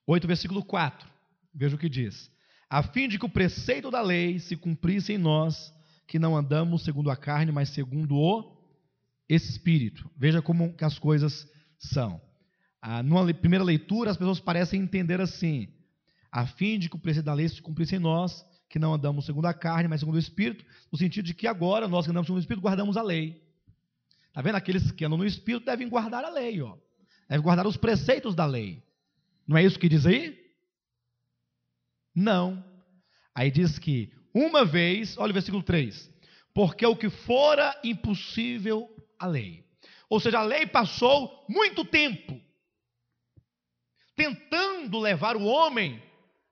[0.07, 1.07] 8, versículo 4.
[1.53, 2.31] Veja o que diz:
[2.69, 5.73] A fim de que o preceito da lei se cumprisse em nós,
[6.07, 8.57] que não andamos segundo a carne, mas segundo o
[9.27, 10.09] Espírito.
[10.17, 12.19] Veja como que as coisas são.
[12.81, 15.67] Ah, numa primeira leitura, as pessoas parecem entender assim:
[16.31, 19.53] a fim de preceito da lei se cumprisse em nós, que não andamos segundo a
[19.53, 22.41] carne, mas segundo o Espírito, no sentido de que agora nós que andamos segundo o
[22.41, 23.43] Espírito guardamos a lei.
[24.27, 24.55] Está vendo?
[24.55, 26.77] Aqueles que andam no Espírito devem guardar a lei, ó.
[27.27, 28.83] Devem guardar os preceitos da lei.
[29.47, 30.39] Não é isso que diz aí?
[32.15, 32.63] Não.
[33.33, 36.09] Aí diz que, uma vez, olha o versículo 3:
[36.53, 39.65] Porque o que fora impossível a lei.
[40.07, 42.39] Ou seja, a lei passou muito tempo
[44.19, 46.03] tentando levar o homem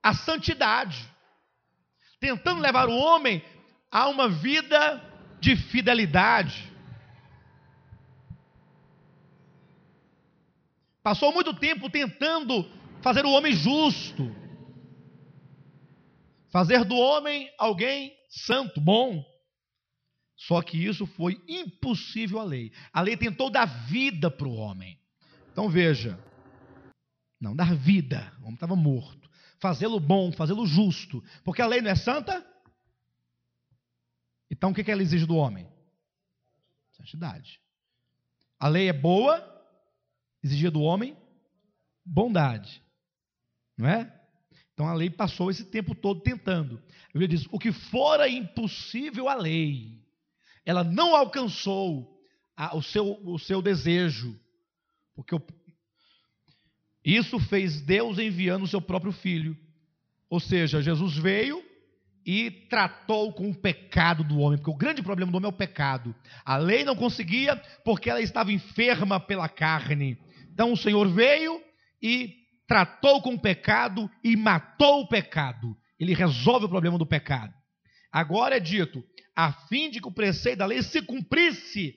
[0.02, 1.06] à santidade,
[2.18, 3.44] tentando levar o homem
[3.92, 5.04] a uma vida
[5.42, 6.72] de fidelidade,
[11.08, 12.70] Passou muito tempo tentando
[13.02, 14.30] fazer o homem justo,
[16.50, 19.24] fazer do homem alguém santo, bom.
[20.36, 22.74] Só que isso foi impossível à lei.
[22.92, 25.00] A lei tentou dar vida para o homem.
[25.50, 26.20] Então veja,
[27.40, 29.30] não dar vida, o homem estava morto.
[29.60, 32.46] Fazê-lo bom, fazê-lo justo, porque a lei não é santa.
[34.50, 35.68] Então o que ela exige do homem?
[36.92, 37.60] Santidade.
[38.60, 39.44] A lei é boa,
[40.44, 41.16] exigia do homem
[42.08, 42.82] bondade.
[43.78, 44.14] Não é?
[44.74, 46.82] Então a lei passou esse tempo todo tentando.
[47.10, 50.02] A Bíblia diz: o que fora impossível à lei,
[50.66, 52.20] ela não alcançou
[52.56, 54.40] a, o, seu, o seu desejo.
[55.16, 55.42] Porque o,
[57.16, 59.58] isso fez Deus enviando o seu próprio filho.
[60.30, 61.64] Ou seja, Jesus veio
[62.26, 65.58] e tratou com o pecado do homem, porque o grande problema do homem é o
[65.58, 66.14] pecado.
[66.44, 70.18] A lei não conseguia porque ela estava enferma pela carne.
[70.52, 71.62] Então o Senhor veio
[72.02, 72.36] e
[72.68, 75.78] tratou com o pecado e matou o pecado.
[75.98, 77.54] Ele resolve o problema do pecado.
[78.12, 79.02] Agora é dito,
[79.34, 81.96] a fim de que o preceito da lei se cumprisse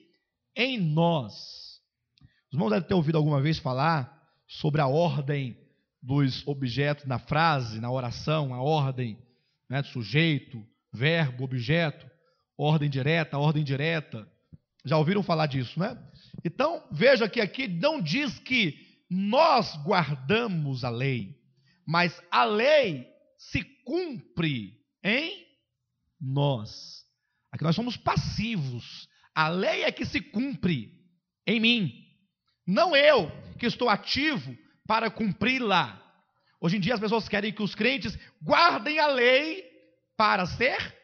[0.55, 1.33] em nós.
[2.47, 4.20] Os irmãos devem ter ouvido alguma vez falar
[4.51, 5.57] sobre a ordem
[6.01, 9.17] dos objetos na frase, na oração, a ordem
[9.69, 12.05] né, sujeito, verbo, objeto,
[12.57, 14.27] ordem direta, ordem direta.
[14.83, 15.97] Já ouviram falar disso, né?
[16.43, 18.75] Então, veja que aqui não diz que
[19.09, 21.39] nós guardamos a lei,
[21.87, 25.45] mas a lei se cumpre em
[26.19, 27.05] nós.
[27.51, 29.07] Aqui nós somos passivos.
[29.33, 30.91] A lei é que se cumpre
[31.47, 32.10] em mim.
[32.71, 33.29] Não eu
[33.59, 34.57] que estou ativo
[34.87, 36.01] para cumpri-la.
[36.57, 39.69] Hoje em dia as pessoas querem que os crentes guardem a lei
[40.15, 40.95] para ser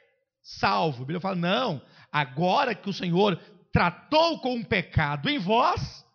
[0.42, 1.00] salvo.
[1.00, 3.36] A Bíblia fala: não, agora que o Senhor
[3.74, 6.06] tratou com o pecado em vós,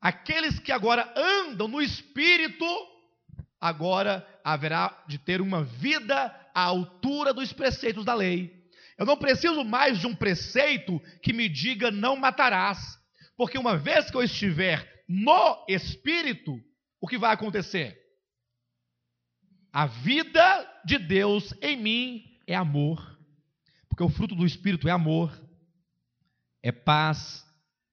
[0.00, 2.66] aqueles que agora andam no espírito,
[3.60, 8.52] agora haverá de ter uma vida à altura dos preceitos da lei.
[8.98, 12.98] Eu não preciso mais de um preceito que me diga não matarás,
[13.36, 16.60] porque uma vez que eu estiver no espírito,
[17.00, 17.98] o que vai acontecer?
[19.72, 23.18] A vida de Deus em mim é amor,
[23.88, 25.36] porque o fruto do espírito é amor,
[26.62, 27.44] é paz,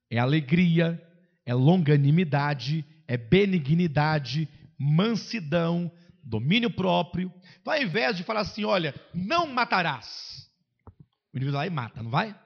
[0.09, 1.01] é alegria,
[1.45, 5.91] é longanimidade, é benignidade, mansidão,
[6.23, 7.33] domínio próprio.
[7.59, 10.49] Então, ao invés de falar assim, olha, não matarás,
[11.33, 12.39] o indivíduo vai e mata, não vai?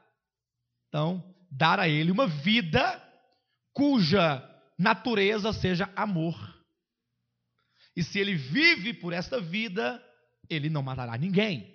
[0.88, 3.02] Então, dar a ele uma vida
[3.74, 4.44] cuja
[4.78, 6.36] natureza seja amor.
[7.96, 10.04] E se ele vive por esta vida,
[10.50, 11.74] ele não matará ninguém.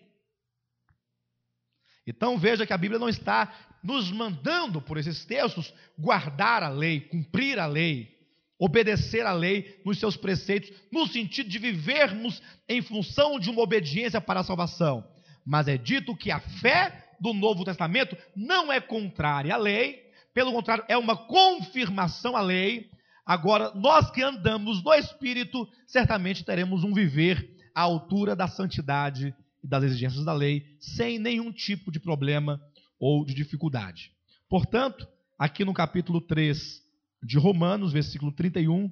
[2.06, 3.52] Então veja que a Bíblia não está
[3.82, 8.18] nos mandando, por esses textos, guardar a lei, cumprir a lei,
[8.58, 14.20] obedecer a lei nos seus preceitos, no sentido de vivermos em função de uma obediência
[14.20, 15.06] para a salvação.
[15.46, 20.52] Mas é dito que a fé do Novo Testamento não é contrária à lei, pelo
[20.52, 22.90] contrário, é uma confirmação à lei.
[23.26, 29.66] Agora, nós que andamos no Espírito, certamente teremos um viver à altura da santidade e
[29.66, 32.60] das exigências da lei, sem nenhum tipo de problema
[32.98, 34.12] ou de dificuldade.
[34.48, 35.06] Portanto,
[35.38, 36.82] aqui no capítulo 3
[37.22, 38.90] de Romanos, versículo 31,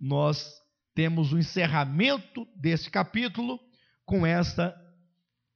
[0.00, 0.62] nós
[0.94, 3.60] temos o encerramento desse capítulo
[4.04, 4.74] com essa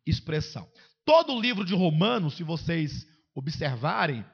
[0.06, 0.68] expressão.
[1.10, 4.24] Todo o livro de Romanos, se vocês observarem,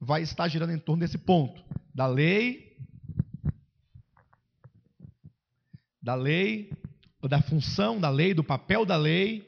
[0.00, 1.62] vai estar girando em torno desse ponto,
[1.94, 2.74] da lei,
[6.00, 6.72] da lei,
[7.28, 9.46] da função da lei, do papel da lei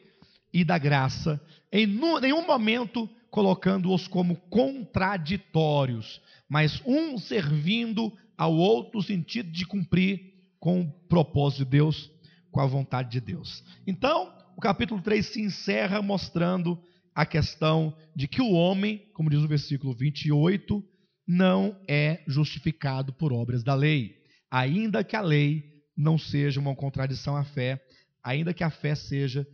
[0.52, 1.87] e da graça, em
[2.20, 10.83] nenhum momento colocando-os como contraditórios, mas um servindo ao outro no sentido de cumprir com
[10.83, 12.11] o propósito de Deus,
[12.52, 13.64] com a vontade de Deus.
[13.87, 16.83] Então, o capítulo 3 se encerra mostrando
[17.14, 20.85] a questão de que o homem, como diz o versículo 28,
[21.25, 27.37] não é justificado por obras da lei, ainda que a lei não seja uma contradição
[27.37, 27.81] à fé,
[28.21, 29.47] ainda que a fé seja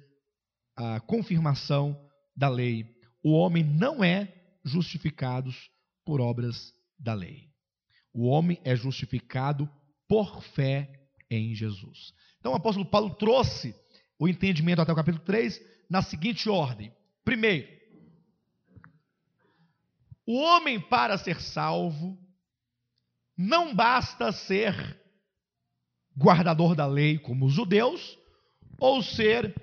[0.75, 1.95] a confirmação
[2.35, 2.87] da lei.
[3.23, 4.33] O homem não é
[4.64, 5.53] justificado
[6.03, 7.51] por obras da lei.
[8.11, 9.69] O homem é justificado
[10.09, 10.90] por fé
[11.31, 12.14] em Jesus.
[12.40, 13.84] Então o apóstolo Paulo trouxe
[14.25, 16.91] o entendimento até o capítulo 3 na seguinte ordem:
[17.25, 17.69] Primeiro,
[20.27, 22.19] o homem para ser salvo
[23.37, 24.99] não basta ser
[26.17, 28.19] guardador da lei como os judeus
[28.79, 29.55] ou ser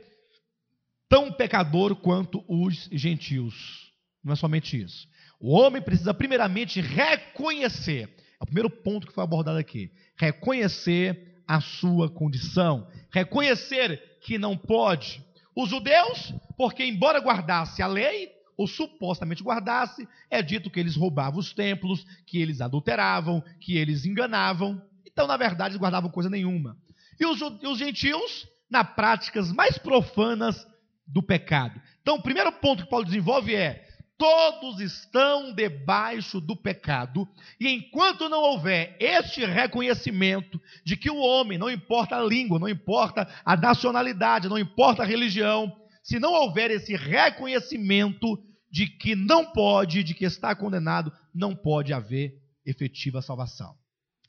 [1.09, 3.91] tão pecador quanto os gentios.
[4.23, 5.09] Não é somente isso.
[5.39, 11.59] O homem precisa primeiramente reconhecer, é o primeiro ponto que foi abordado aqui, reconhecer a
[11.59, 15.23] sua condição, reconhecer que não pode
[15.55, 21.39] os judeus, porque embora guardasse a lei, ou supostamente guardasse, é dito que eles roubavam
[21.39, 24.81] os templos, que eles adulteravam, que eles enganavam.
[25.05, 26.77] Então, na verdade, eles guardavam coisa nenhuma.
[27.19, 30.67] E os, os gentios, na práticas mais profanas
[31.05, 31.81] do pecado.
[32.01, 33.87] Então, o primeiro ponto que Paulo desenvolve é:
[34.21, 37.27] todos estão debaixo do pecado,
[37.59, 42.69] e enquanto não houver este reconhecimento de que o homem, não importa a língua, não
[42.69, 48.37] importa a nacionalidade, não importa a religião, se não houver esse reconhecimento
[48.69, 53.75] de que não pode, de que está condenado, não pode haver efetiva salvação.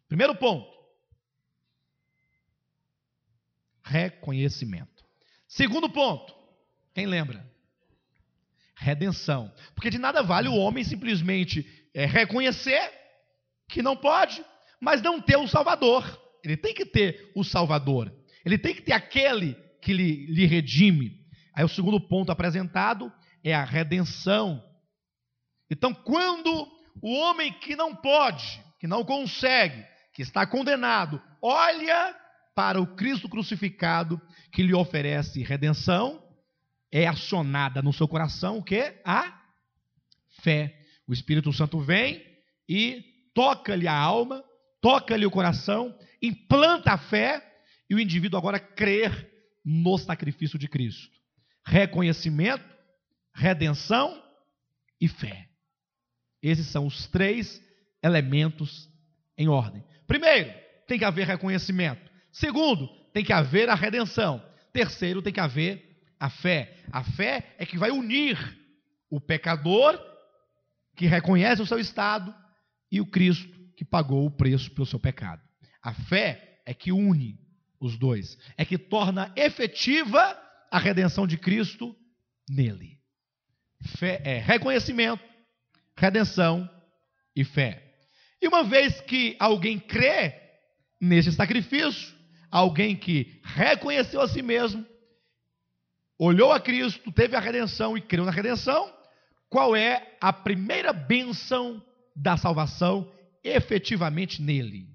[0.08, 0.72] Primeiro ponto:
[3.82, 5.04] reconhecimento.
[5.46, 6.34] Segundo ponto,
[6.94, 7.51] quem lembra?
[8.82, 9.52] Redenção.
[9.74, 11.64] Porque de nada vale o homem simplesmente
[11.94, 12.90] é, reconhecer
[13.68, 14.44] que não pode,
[14.80, 16.04] mas não ter o Salvador.
[16.44, 18.12] Ele tem que ter o Salvador.
[18.44, 21.22] Ele tem que ter aquele que lhe, lhe redime.
[21.54, 23.12] Aí o segundo ponto apresentado
[23.44, 24.62] é a redenção.
[25.70, 26.68] Então, quando
[27.00, 32.14] o homem que não pode, que não consegue, que está condenado, olha
[32.54, 34.20] para o Cristo crucificado
[34.52, 36.21] que lhe oferece redenção,
[36.92, 38.94] é acionada no seu coração o que?
[39.02, 39.40] A
[40.42, 40.78] fé.
[41.08, 42.22] O Espírito Santo vem
[42.68, 43.02] e
[43.34, 44.44] toca-lhe a alma,
[44.80, 47.42] toca-lhe o coração, implanta a fé
[47.88, 49.30] e o indivíduo agora crer
[49.64, 51.18] no sacrifício de Cristo.
[51.64, 52.64] Reconhecimento,
[53.34, 54.22] redenção
[55.00, 55.48] e fé.
[56.42, 57.62] Esses são os três
[58.02, 58.90] elementos
[59.38, 59.82] em ordem.
[60.06, 60.52] Primeiro,
[60.86, 62.10] tem que haver reconhecimento.
[62.30, 64.44] Segundo, tem que haver a redenção.
[64.72, 65.91] Terceiro, tem que haver
[66.22, 66.72] a fé.
[66.92, 68.38] A fé é que vai unir
[69.10, 70.00] o pecador
[70.94, 72.32] que reconhece o seu estado
[72.92, 75.42] e o Cristo que pagou o preço pelo seu pecado.
[75.82, 77.40] A fé é que une
[77.80, 81.92] os dois, é que torna efetiva a redenção de Cristo
[82.48, 83.00] nele.
[83.98, 85.24] Fé é reconhecimento,
[85.96, 86.70] redenção
[87.34, 87.82] e fé.
[88.40, 90.40] E uma vez que alguém crê
[91.00, 92.14] nesse sacrifício,
[92.48, 94.86] alguém que reconheceu a si mesmo,
[96.24, 98.92] olhou a Cristo, teve a redenção e creu na redenção,
[99.48, 103.12] qual é a primeira bênção da salvação
[103.42, 104.88] efetivamente nele?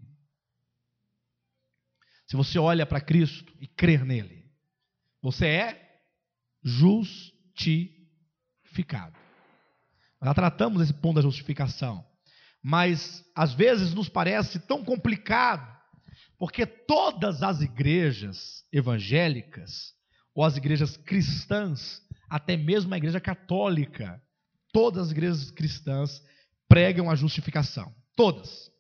[2.27, 4.45] Se você olha para Cristo e crer nele,
[5.21, 6.01] você é
[6.63, 7.57] justificado.
[10.21, 12.05] Nós já tratamos esse ponto da justificação,
[12.63, 15.75] mas às vezes nos parece tão complicado,
[16.37, 19.96] porque todas as igrejas evangélicas,
[20.37, 24.21] ou as igrejas cristãs, até mesmo a igreja católica,
[24.71, 26.23] todas as igrejas cristãs
[26.69, 27.91] pregam a justificação.
[28.15, 28.71] Todas.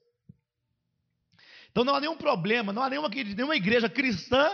[1.71, 4.47] Então não há nenhum problema, não há nenhuma, nenhuma igreja cristã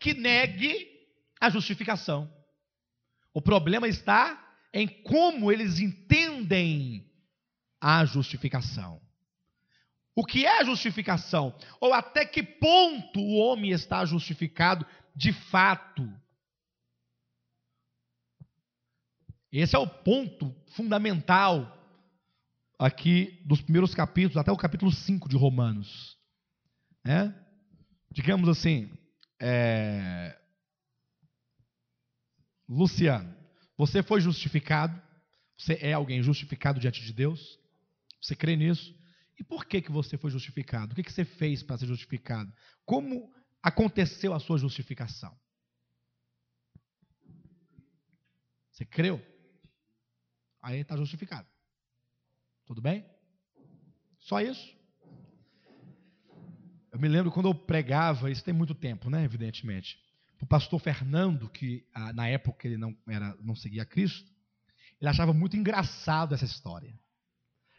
[0.00, 0.88] que negue
[1.38, 2.32] a justificação.
[3.34, 4.42] O problema está
[4.72, 7.06] em como eles entendem
[7.78, 8.98] a justificação.
[10.14, 11.54] O que é a justificação?
[11.78, 16.10] Ou até que ponto o homem está justificado de fato?
[19.58, 21.72] Esse é o ponto fundamental
[22.78, 26.14] aqui dos primeiros capítulos, até o capítulo 5 de Romanos.
[27.06, 27.32] É?
[28.12, 28.90] Digamos assim,
[29.40, 30.38] é...
[32.68, 33.34] Luciano,
[33.78, 35.00] você foi justificado,
[35.56, 37.58] você é alguém justificado diante de Deus,
[38.20, 38.94] você crê nisso,
[39.40, 40.92] e por que, que você foi justificado?
[40.92, 42.52] O que, que você fez para ser justificado?
[42.84, 43.32] Como
[43.62, 45.34] aconteceu a sua justificação?
[48.70, 49.35] Você creu?
[50.66, 51.46] Aí está justificado.
[52.66, 53.06] Tudo bem?
[54.18, 54.76] Só isso?
[56.90, 59.22] Eu me lembro quando eu pregava, isso tem muito tempo, né?
[59.22, 59.96] Evidentemente.
[60.42, 64.28] O pastor Fernando, que ah, na época ele não, era, não seguia Cristo,
[65.00, 66.92] ele achava muito engraçado essa história.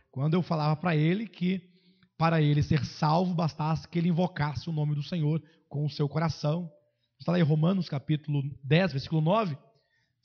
[0.10, 1.70] Quando eu falava para ele que
[2.18, 6.08] para ele ser salvo bastasse que ele invocasse o nome do Senhor com o seu
[6.08, 6.72] coração.
[7.20, 9.58] Está lá em Romanos capítulo 10, versículo 9.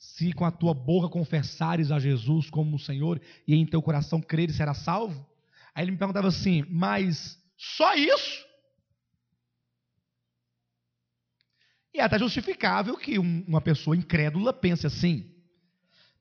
[0.03, 4.21] Se com a tua boca confessares a Jesus como o Senhor e em teu coração
[4.21, 5.25] creres, será salvo.
[5.73, 8.45] Aí ele me perguntava assim: mas só isso?
[11.93, 15.33] E é até justificável que uma pessoa incrédula pense assim.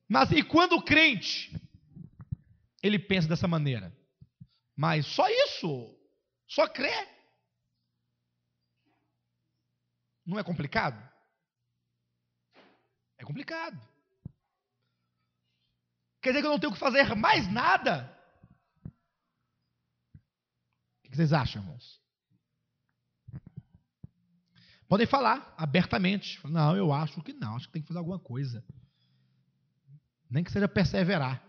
[0.09, 1.53] Mas e quando o crente
[2.81, 3.93] ele pensa dessa maneira?
[4.77, 5.93] Mas só isso?
[6.47, 7.09] Só crê?
[10.25, 11.12] Não é complicado?
[13.23, 13.81] É complicado.
[16.21, 18.13] Quer dizer que eu não tenho que fazer mais nada?
[18.85, 18.91] O
[21.09, 22.03] que vocês acham, irmãos?
[24.89, 26.45] Podem falar abertamente.
[26.49, 28.65] Não, eu acho que não, acho que tem que fazer alguma coisa.
[30.29, 31.41] Nem que seja perseverar.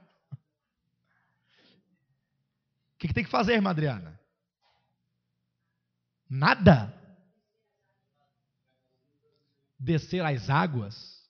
[2.94, 4.20] O que, tem que fazer, irmã Adriana?
[6.30, 6.94] Nada.
[9.78, 11.23] Descer as águas.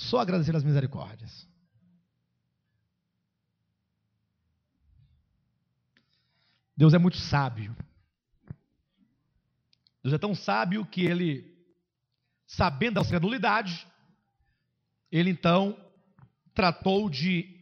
[0.00, 1.46] Só agradecer as misericórdias.
[6.74, 7.76] Deus é muito sábio.
[10.02, 11.54] Deus é tão sábio que ele,
[12.46, 13.86] sabendo da incredulidade,
[15.12, 15.78] ele então
[16.54, 17.60] tratou de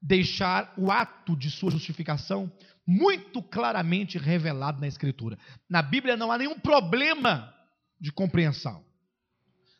[0.00, 2.50] deixar o ato de sua justificação
[2.86, 5.38] muito claramente revelado na Escritura.
[5.68, 7.54] Na Bíblia não há nenhum problema
[8.00, 8.82] de compreensão.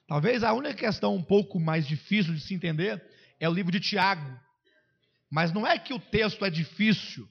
[0.06, 3.02] Talvez a única questão um pouco mais difícil de se entender
[3.40, 4.38] é o livro de Tiago.
[5.30, 7.26] Mas não é que o texto é difícil,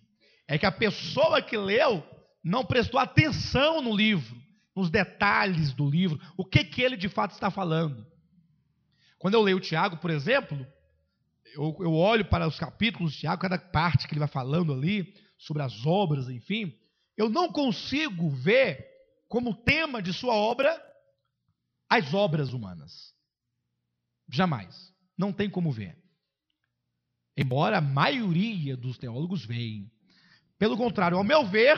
[0.48, 2.04] é que a pessoa que leu
[2.44, 4.36] não prestou atenção no livro,
[4.76, 8.06] nos detalhes do livro, o que, que ele de fato está falando.
[9.18, 10.68] Quando eu leio Tiago, por exemplo,
[11.56, 15.14] eu, eu olho para os capítulos de Tiago, cada parte que ele vai falando ali,
[15.38, 16.74] sobre as obras, enfim,
[17.16, 18.86] eu não consigo ver
[19.28, 20.82] como tema de sua obra
[21.94, 23.14] as obras humanas.
[24.28, 24.92] Jamais.
[25.18, 25.98] Não tem como ver.
[27.38, 29.92] Embora a maioria dos teólogos veem.
[30.58, 31.78] Pelo contrário, ao meu ver,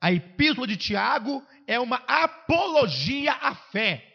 [0.00, 4.12] a epístola de Tiago é uma apologia à fé.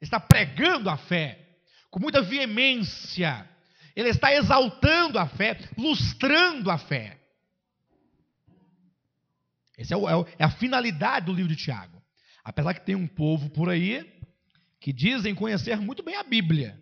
[0.00, 1.60] Está pregando a fé
[1.90, 3.48] com muita veemência.
[3.94, 7.20] Ele está exaltando a fé, lustrando a fé.
[9.76, 12.01] Essa é, é, é a finalidade do livro de Tiago.
[12.44, 14.20] Apesar que tem um povo por aí
[14.80, 16.80] que dizem conhecer muito bem a Bíblia.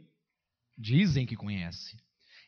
[0.76, 2.00] Dizem que conhece.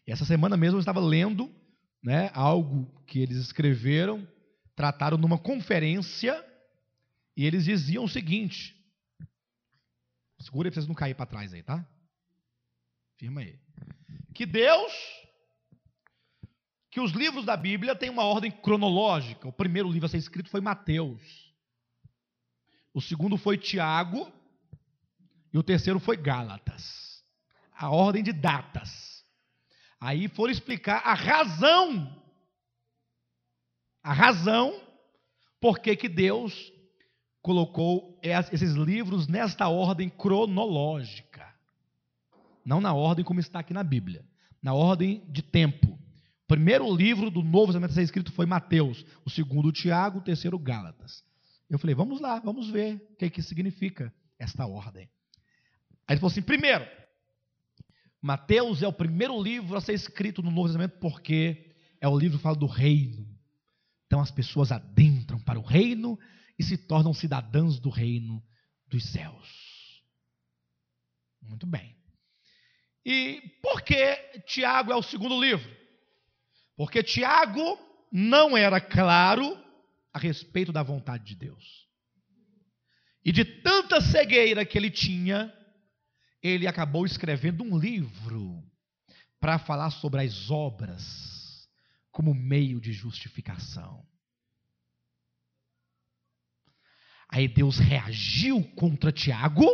[0.07, 1.55] E essa semana mesmo eu estava lendo
[2.03, 4.27] né, algo que eles escreveram
[4.75, 6.45] trataram numa conferência
[7.37, 8.77] e eles diziam o seguinte:
[10.41, 11.87] segura aí para vocês não caírem para trás aí, tá?
[13.17, 13.59] Firma aí.
[14.35, 14.93] Que Deus,
[16.91, 19.47] que os livros da Bíblia têm uma ordem cronológica.
[19.47, 21.42] O primeiro livro a ser escrito foi Mateus.
[22.95, 24.31] O segundo foi Tiago.
[25.53, 27.23] E o terceiro foi Gálatas.
[27.77, 29.25] A ordem de datas.
[30.01, 32.21] Aí foram explicar a razão.
[34.03, 34.81] A razão
[35.61, 36.73] por que, Deus
[37.41, 41.47] colocou esses livros nesta ordem cronológica.
[42.65, 44.25] Não na ordem como está aqui na Bíblia.
[44.61, 45.87] Na ordem de tempo.
[45.87, 49.05] O primeiro livro do Novo Testamento a ser escrito foi Mateus.
[49.25, 50.19] O segundo, Tiago.
[50.19, 51.25] O terceiro, Gálatas.
[51.73, 55.09] Eu falei, vamos lá, vamos ver o que, é que significa esta ordem.
[56.07, 56.87] Aí ele falou assim: primeiro,
[58.21, 62.37] Mateus é o primeiro livro a ser escrito no Novo Testamento porque é o livro
[62.37, 63.27] que fala do reino.
[64.05, 66.19] Então as pessoas adentram para o reino
[66.59, 68.45] e se tornam cidadãos do reino
[68.87, 70.05] dos céus.
[71.41, 71.97] Muito bem.
[73.03, 74.15] E por que
[74.45, 75.75] Tiago é o segundo livro?
[76.77, 77.79] Porque Tiago
[78.13, 79.62] não era claro
[80.13, 81.89] a respeito da vontade de Deus.
[83.25, 85.53] E de tanta cegueira que ele tinha,
[86.43, 88.63] ele acabou escrevendo um livro
[89.41, 91.69] para falar sobre as obras
[92.11, 94.05] como meio de justificação.
[97.29, 99.65] Aí Deus reagiu contra Tiago,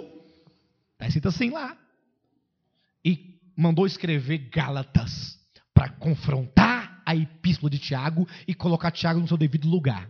[0.92, 1.76] está escrito assim lá,
[3.04, 5.36] e mandou escrever Gálatas
[5.74, 10.08] para confrontar a epístola de Tiago e colocar Tiago no seu devido lugar.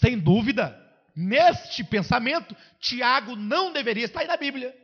[0.00, 0.74] Sem dúvida,
[1.14, 4.74] neste pensamento, Tiago não deveria estar aí na Bíblia.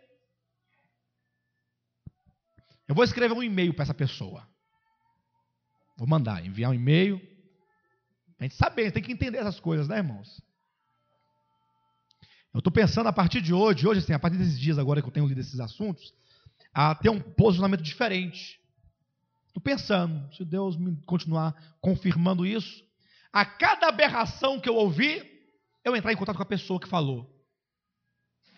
[2.89, 4.47] Eu vou escrever um e-mail para essa pessoa.
[5.97, 7.21] Vou mandar, enviar um e-mail.
[8.39, 10.43] A gente sabe, tem que entender essas coisas, né, irmãos?
[12.53, 15.09] Eu estou pensando a partir de hoje, hoje assim, a partir desses dias agora que
[15.09, 16.13] eu tenho lido esses assuntos,
[16.73, 18.61] a ter um posicionamento diferente.
[19.47, 22.85] Estou pensando, se Deus me continuar confirmando isso,
[23.33, 25.27] a cada aberração que eu ouvir,
[25.85, 27.29] eu entrar em contato com a pessoa que falou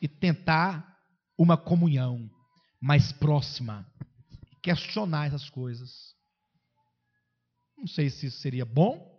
[0.03, 0.99] e tentar
[1.39, 2.29] uma comunhão
[2.81, 3.87] mais próxima,
[4.63, 6.15] questionar essas coisas.
[7.79, 9.15] Não sei se isso seria bom.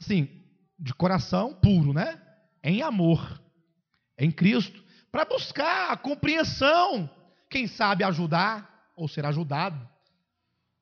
[0.00, 0.28] Sim,
[0.78, 2.20] de coração puro, né?
[2.62, 3.42] Em amor,
[4.18, 7.08] em Cristo, para buscar a compreensão,
[7.50, 9.93] quem sabe ajudar ou ser ajudado.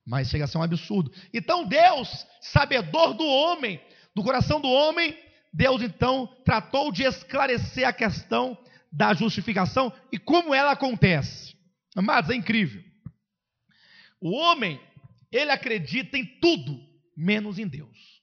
[0.05, 1.12] Mas chega a ser um absurdo.
[1.32, 3.80] Então Deus, sabedor do homem,
[4.14, 5.16] do coração do homem,
[5.53, 8.57] Deus então tratou de esclarecer a questão
[8.90, 11.55] da justificação e como ela acontece.
[11.94, 12.82] Amados, é incrível.
[14.20, 14.80] O homem,
[15.30, 16.80] ele acredita em tudo,
[17.16, 18.22] menos em Deus.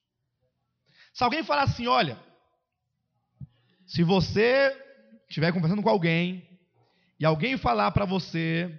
[1.12, 2.18] Se alguém falar assim, olha,
[3.86, 4.74] se você
[5.28, 6.48] estiver conversando com alguém
[7.18, 8.72] e alguém falar para você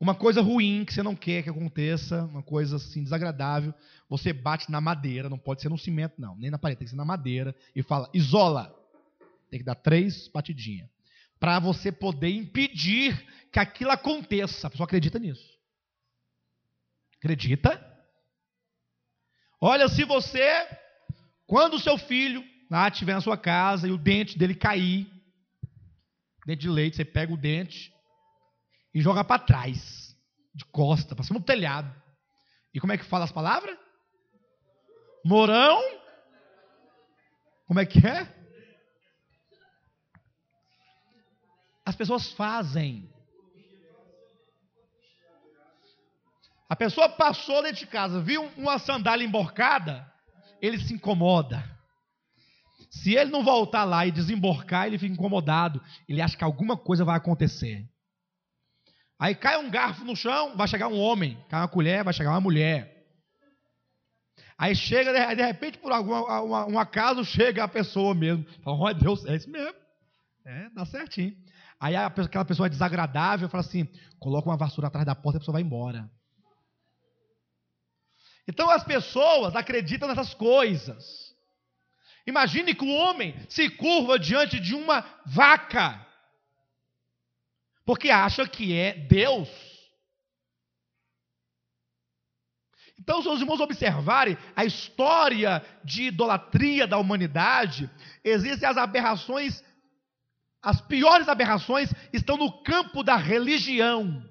[0.00, 3.74] uma coisa ruim que você não quer que aconteça, uma coisa assim desagradável,
[4.08, 6.90] você bate na madeira, não pode ser no cimento, não, nem na parede, tem que
[6.90, 8.74] ser na madeira, e fala, isola.
[9.50, 10.88] Tem que dar três batidinhas.
[11.38, 14.66] Para você poder impedir que aquilo aconteça.
[14.66, 15.58] A pessoa acredita nisso.
[17.18, 17.86] Acredita?
[19.60, 20.66] Olha, se você,
[21.46, 25.10] quando o seu filho lá estiver na sua casa e o dente dele cair,
[26.46, 27.92] dente de leite, você pega o dente,
[28.94, 30.16] e joga para trás,
[30.54, 31.94] de costa, para cima do telhado.
[32.74, 33.78] E como é que fala as palavras?
[35.24, 35.80] Morão.
[37.66, 38.40] Como é que é?
[41.84, 43.08] As pessoas fazem.
[46.68, 50.08] A pessoa passou dentro de casa, viu uma sandália emborcada,
[50.62, 51.68] ele se incomoda.
[52.88, 55.82] Se ele não voltar lá e desemborcar, ele fica incomodado.
[56.08, 57.89] Ele acha que alguma coisa vai acontecer.
[59.20, 61.36] Aí cai um garfo no chão, vai chegar um homem.
[61.50, 63.04] Cai uma colher, vai chegar uma mulher.
[64.56, 66.14] Aí chega, de repente, por algum
[66.72, 68.46] um acaso, chega a pessoa mesmo.
[68.64, 69.74] Fala, olha Deus, é isso mesmo.
[70.42, 71.36] É, dá certinho.
[71.78, 73.86] Aí aquela pessoa é desagradável, fala assim,
[74.18, 76.10] coloca uma vassoura atrás da porta e a pessoa vai embora.
[78.48, 81.34] Então as pessoas acreditam nessas coisas.
[82.26, 86.06] Imagine que o homem se curva diante de uma vaca
[87.90, 89.48] porque acha que é Deus.
[92.96, 97.90] Então, se os irmãos observarem a história de idolatria da humanidade,
[98.22, 99.64] existem as aberrações,
[100.62, 104.24] as piores aberrações estão no campo da religião.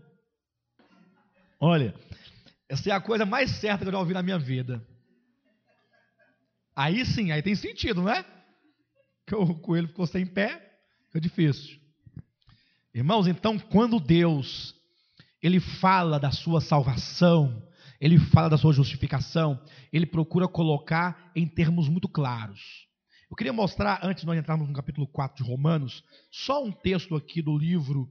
[1.59, 1.93] Olha,
[2.69, 4.81] essa é a coisa mais certa que eu já ouvi na minha vida.
[6.73, 8.23] Aí sim, aí tem sentido, não é?
[9.27, 11.88] Que o coelho ficou sem pé, fica difícil.
[12.93, 14.75] Irmãos, então quando Deus
[15.41, 17.63] ele fala da sua salvação,
[17.99, 19.59] ele fala da sua justificação,
[19.91, 22.87] ele procura colocar em termos muito claros.
[23.29, 27.15] Eu queria mostrar, antes de nós entrarmos no capítulo 4 de Romanos, só um texto
[27.15, 28.09] aqui do livro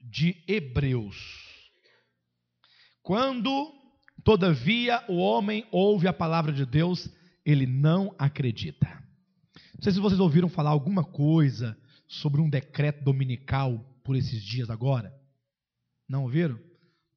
[0.00, 1.16] de Hebreus.
[3.02, 3.72] Quando,
[4.22, 7.10] todavia, o homem ouve a palavra de Deus,
[7.44, 8.86] ele não acredita.
[9.74, 11.76] Não sei se vocês ouviram falar alguma coisa
[12.08, 15.14] sobre um decreto dominical por esses dias agora.
[16.08, 16.58] Não ouviram?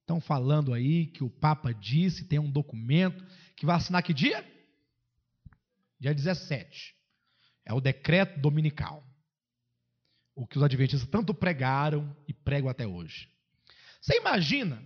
[0.01, 3.25] Estão falando aí que o Papa disse, tem um documento,
[3.55, 4.45] que vai assinar que dia?
[5.97, 6.93] Dia 17.
[7.65, 9.01] É o decreto dominical.
[10.35, 13.29] O que os adventistas tanto pregaram e pregam até hoje.
[14.01, 14.83] Você imagina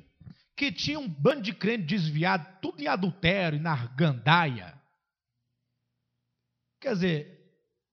[0.55, 4.79] que tinha um bando de crente desviado, tudo em adultério e na gandaia.
[6.79, 7.35] Quer dizer,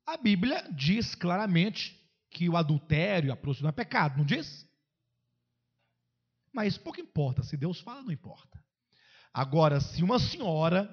[0.06, 2.01] a Bíblia diz claramente
[2.32, 4.66] que o adultério, a prostituição é pecado, não diz?
[6.52, 8.62] Mas pouco importa, se Deus fala, não importa.
[9.32, 10.88] Agora, se uma senhora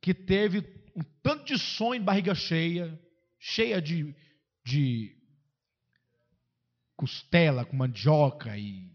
[0.00, 0.58] que teve
[0.96, 2.98] um tanto de sonho barriga cheia,
[3.38, 4.14] cheia de,
[4.64, 5.16] de
[6.96, 8.90] costela com mandioca e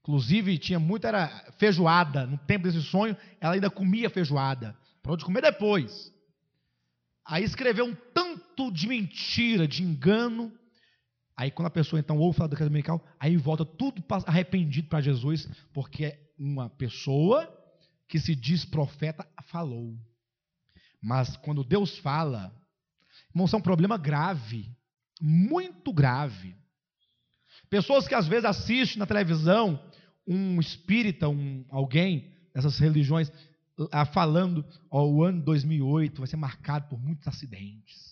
[0.00, 5.24] inclusive tinha muito era feijoada no tempo desse sonho, ela ainda comia feijoada, para onde
[5.24, 6.12] comer depois.
[7.24, 10.52] Aí escreveu um tanto de mentira, de engano,
[11.36, 15.00] Aí quando a pessoa então ouve falar do decreto dominical, aí volta tudo arrependido para
[15.00, 17.50] Jesus, porque uma pessoa
[18.06, 19.96] que se diz profeta falou.
[21.02, 22.54] Mas quando Deus fala,
[23.30, 24.70] irmão, isso é um problema grave,
[25.20, 26.54] muito grave.
[27.70, 29.82] Pessoas que às vezes assistem na televisão
[30.26, 33.32] um espírita, um, alguém dessas religiões,
[34.12, 38.11] falando, ó, o ano 2008 vai ser marcado por muitos acidentes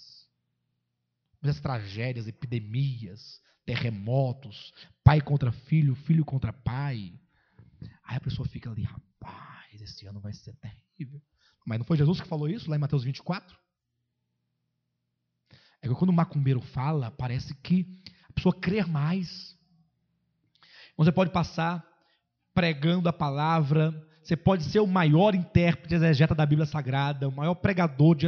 [1.43, 4.73] muitas tragédias, epidemias, terremotos,
[5.03, 7.13] pai contra filho, filho contra pai.
[8.05, 11.21] Aí a pessoa fica ali, rapaz, esse ano vai ser terrível.
[11.65, 13.57] Mas não foi Jesus que falou isso lá em Mateus 24?
[15.83, 17.87] É que quando o macumbeiro fala, parece que
[18.29, 19.59] a pessoa crê mais.
[20.97, 21.87] Você pode passar
[22.53, 23.91] pregando a palavra,
[24.23, 28.27] você pode ser o maior intérprete exegeta da Bíblia Sagrada, o maior pregador de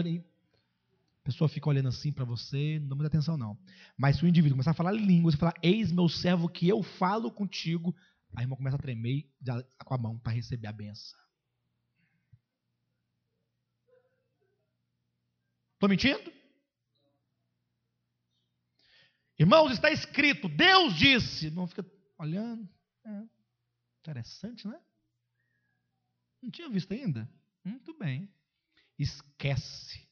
[1.23, 3.57] a pessoa fica olhando assim para você, não dá muita atenção não.
[3.97, 7.31] Mas se o indivíduo começar a falar línguas, falar, eis meu servo que eu falo
[7.31, 7.95] contigo,
[8.35, 9.31] a irmã começa a tremer
[9.85, 11.21] com a mão para receber a benção.
[15.75, 16.33] Estou mentindo?
[19.39, 21.51] Irmãos, está escrito, Deus disse.
[21.51, 21.85] Não fica
[22.19, 22.69] olhando.
[23.05, 23.23] É,
[24.01, 24.81] interessante, né?
[26.43, 27.29] Não tinha visto ainda?
[27.65, 28.33] Muito bem.
[28.99, 30.12] Esquece.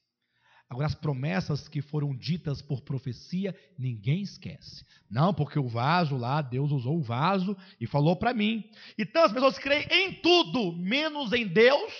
[0.71, 4.85] Agora, as promessas que foram ditas por profecia, ninguém esquece.
[5.11, 8.71] Não, porque o vaso lá, Deus usou o vaso e falou para mim.
[8.97, 11.93] Então as pessoas creem em tudo, menos em Deus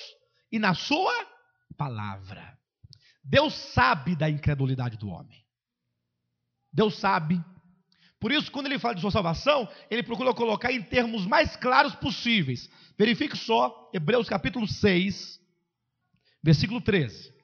[0.53, 1.13] e na Sua
[1.77, 2.57] palavra.
[3.25, 5.45] Deus sabe da incredulidade do homem.
[6.73, 7.43] Deus sabe.
[8.21, 11.95] Por isso, quando ele fala de sua salvação, ele procura colocar em termos mais claros
[11.97, 12.71] possíveis.
[12.97, 15.41] Verifique só, Hebreus capítulo 6,
[16.43, 17.40] versículo 13.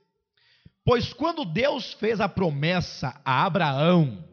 [0.87, 4.24] Pois quando Deus fez a promessa a Abraão,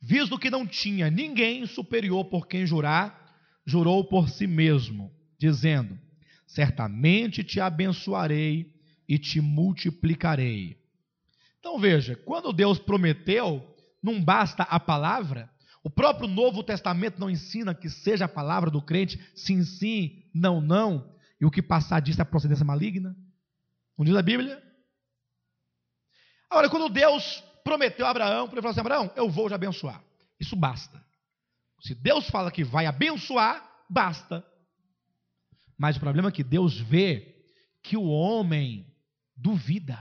[0.00, 3.36] visto que não tinha ninguém superior por quem jurar,
[3.66, 5.98] jurou por si mesmo, dizendo:
[6.46, 8.72] Certamente te abençoarei
[9.08, 10.78] e te multiplicarei.
[11.58, 15.50] Então veja, quando Deus prometeu, não basta a palavra,
[15.82, 20.60] o próprio Novo Testamento não ensina que seja a palavra do crente, sim, sim, não,
[20.60, 23.16] não, e o que passar disso é procedência maligna.
[23.98, 24.62] Não diz a Bíblia?
[26.50, 30.02] Agora, quando Deus prometeu a Abraão, ele falou assim: Abraão, eu vou te abençoar.
[30.38, 31.02] Isso basta.
[31.80, 34.44] Se Deus fala que vai abençoar, basta.
[35.76, 37.34] Mas o problema é que Deus vê
[37.82, 38.86] que o homem
[39.36, 39.98] duvida.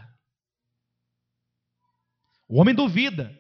[2.48, 3.38] O homem duvida.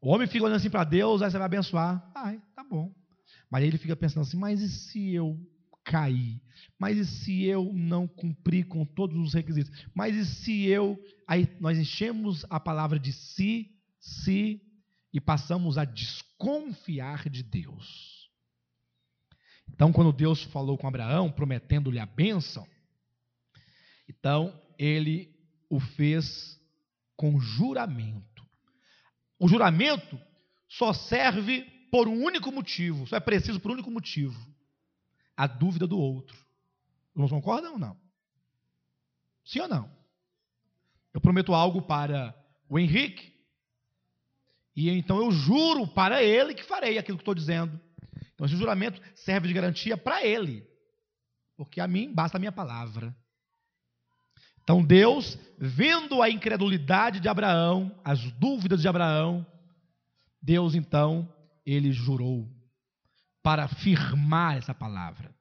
[0.00, 2.10] O homem fica olhando assim para Deus, aí você vai abençoar.
[2.14, 2.94] Ai, tá bom.
[3.50, 5.38] Mas ele fica pensando assim: mas e se eu
[5.90, 6.40] cair?
[6.78, 9.76] Mas e se eu não cumprir com todos os requisitos?
[9.92, 10.96] Mas e se eu.
[11.26, 14.62] Aí nós enchemos a palavra de si, si,
[15.12, 18.30] e passamos a desconfiar de Deus.
[19.68, 22.66] Então, quando Deus falou com Abraão, prometendo-lhe a bênção,
[24.08, 25.34] então ele
[25.68, 26.58] o fez
[27.16, 28.44] com juramento.
[29.38, 30.18] O juramento
[30.68, 34.49] só serve por um único motivo, só é preciso por um único motivo
[35.40, 36.36] a dúvida do outro.
[37.16, 37.96] Não concordam ou não?
[39.42, 39.90] Sim ou não?
[41.14, 42.34] Eu prometo algo para
[42.68, 43.32] o Henrique,
[44.76, 47.80] e então eu juro para ele que farei aquilo que estou dizendo.
[48.34, 50.62] Então esse juramento serve de garantia para ele,
[51.56, 53.16] porque a mim basta a minha palavra.
[54.62, 59.46] Então Deus, vendo a incredulidade de Abraão, as dúvidas de Abraão,
[60.42, 61.32] Deus então,
[61.64, 62.46] ele jurou
[63.42, 65.34] para afirmar essa palavra.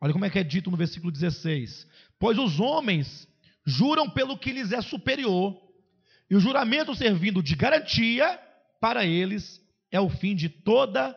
[0.00, 1.86] Olha como é que é dito no versículo 16:
[2.18, 3.28] Pois os homens
[3.66, 5.56] juram pelo que lhes é superior,
[6.30, 8.38] e o juramento servindo de garantia
[8.80, 11.16] para eles é o fim de toda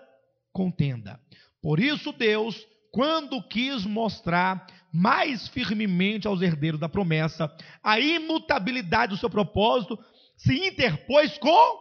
[0.51, 1.19] contenda.
[1.61, 7.53] Por isso Deus, quando quis mostrar mais firmemente aos herdeiros da promessa
[7.84, 9.97] a imutabilidade do seu propósito,
[10.36, 11.79] se interpôs com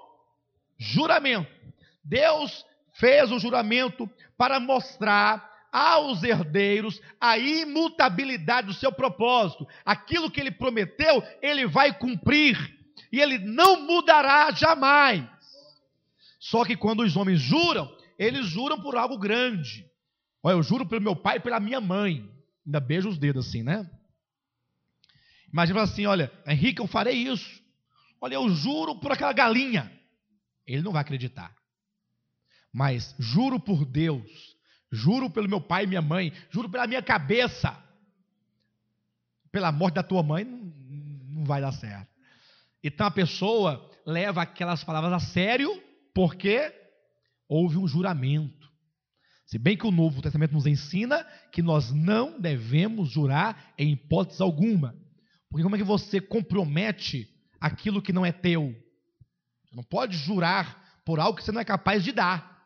[0.78, 1.50] juramento.
[2.04, 9.66] Deus fez o juramento para mostrar aos herdeiros a imutabilidade do seu propósito.
[9.84, 12.56] Aquilo que ele prometeu, ele vai cumprir.
[13.12, 15.24] E ele não mudará jamais.
[16.38, 19.86] Só que quando os homens juram, eles juram por algo grande.
[20.42, 22.28] Olha, eu juro pelo meu pai e pela minha mãe.
[22.64, 23.88] Ainda beijo os dedos assim, né?
[25.52, 27.60] Imagina assim: olha, Henrique, eu farei isso.
[28.20, 29.90] Olha, eu juro por aquela galinha.
[30.66, 31.54] Ele não vai acreditar.
[32.72, 34.56] Mas juro por Deus,
[34.90, 37.76] juro pelo meu pai e minha mãe, juro pela minha cabeça,
[39.50, 42.08] pela morte da tua mãe, não, vai dar certo.
[42.82, 45.82] Então a pessoa leva aquelas palavras a sério,
[46.14, 46.72] porque
[47.48, 48.70] houve um juramento.
[49.46, 54.40] Se bem que o Novo Testamento nos ensina que nós não devemos jurar em hipótese
[54.40, 54.94] alguma.
[55.50, 57.28] Porque como é que você compromete
[57.60, 58.72] aquilo que não é teu?
[59.64, 62.59] Você não pode jurar por algo que você não é capaz de dar.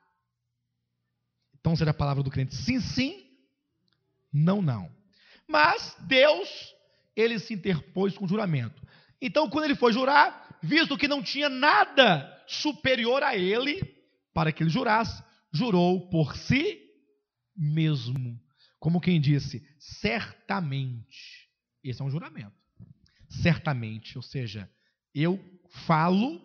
[1.65, 3.25] Então seja a palavra do crente sim, sim,
[4.31, 4.93] não, não.
[5.49, 6.75] Mas Deus,
[7.17, 8.83] ele se interpôs com juramento.
[9.19, 13.81] Então, quando ele foi jurar, visto que não tinha nada superior a ele,
[14.35, 16.83] para que ele jurasse, jurou por si
[17.57, 18.39] mesmo.
[18.79, 21.49] Como quem disse, certamente.
[21.83, 22.53] Esse é um juramento.
[23.27, 24.71] Certamente, ou seja,
[25.15, 25.43] eu
[25.87, 26.45] falo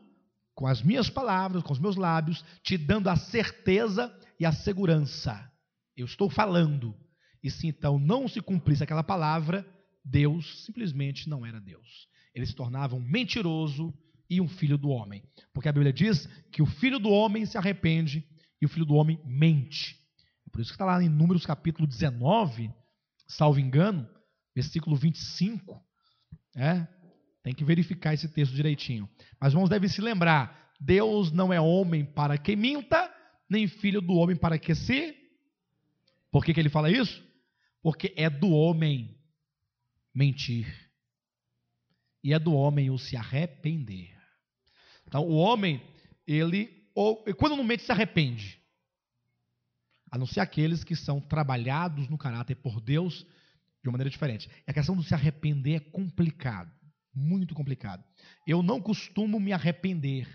[0.55, 5.51] com as minhas palavras, com os meus lábios, te dando a certeza e a segurança.
[5.95, 6.95] Eu estou falando.
[7.43, 9.65] E se então não se cumprisse aquela palavra,
[10.03, 12.07] Deus simplesmente não era Deus.
[12.33, 13.93] Ele se tornava um mentiroso
[14.29, 15.23] e um filho do homem.
[15.53, 18.25] Porque a Bíblia diz que o filho do homem se arrepende
[18.61, 19.97] e o filho do homem mente.
[20.51, 22.71] Por isso que está lá em Números capítulo 19,
[23.27, 24.07] salvo engano,
[24.55, 25.81] versículo 25.
[26.55, 26.87] É,
[27.43, 29.09] tem que verificar esse texto direitinho.
[29.39, 33.08] Mas irmãos devem se lembrar: Deus não é homem para que minta,
[33.49, 35.17] nem filho do homem para que se.
[36.31, 37.25] Por que, que ele fala isso?
[37.81, 39.17] Porque é do homem
[40.13, 40.67] mentir.
[42.23, 44.15] E é do homem o se arrepender.
[45.07, 45.81] Então, o homem,
[46.27, 48.59] ele, ou, quando não mente, se arrepende.
[50.11, 53.25] A não ser aqueles que são trabalhados no caráter por Deus
[53.81, 54.49] de uma maneira diferente.
[54.67, 56.71] E a questão do se arrepender é complicado,
[57.13, 58.03] muito complicado.
[58.45, 60.27] Eu não costumo me arrepender.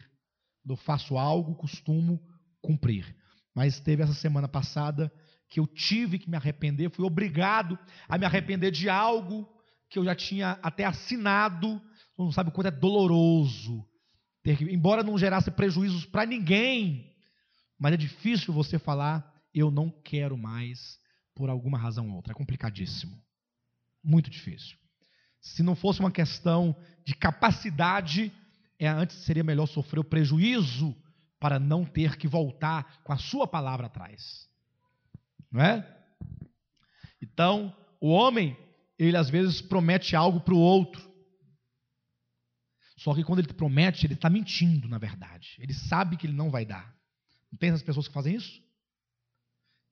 [0.66, 2.20] Eu faço algo, costumo
[2.64, 3.14] cumprir.
[3.54, 5.12] Mas teve essa semana passada
[5.48, 9.48] que eu tive que me arrepender, fui obrigado a me arrepender de algo
[9.88, 11.80] que eu já tinha até assinado.
[12.18, 13.84] Não sabe o quanto é doloroso.
[14.42, 17.12] Ter que, embora não gerasse prejuízos para ninguém,
[17.78, 20.98] mas é difícil você falar eu não quero mais
[21.34, 22.32] por alguma razão ou outra.
[22.32, 23.16] É complicadíssimo.
[24.02, 24.76] Muito difícil.
[25.40, 28.32] Se não fosse uma questão de capacidade,
[28.78, 30.96] é, antes seria melhor sofrer o prejuízo
[31.45, 34.49] para não ter que voltar com a sua palavra atrás.
[35.53, 35.86] Não é?
[37.20, 38.57] Então, o homem,
[38.99, 41.07] ele às vezes promete algo para o outro.
[42.97, 45.59] Só que quando ele promete, ele está mentindo, na verdade.
[45.59, 46.97] Ele sabe que ele não vai dar.
[47.53, 48.62] Não tem essas pessoas que fazem isso?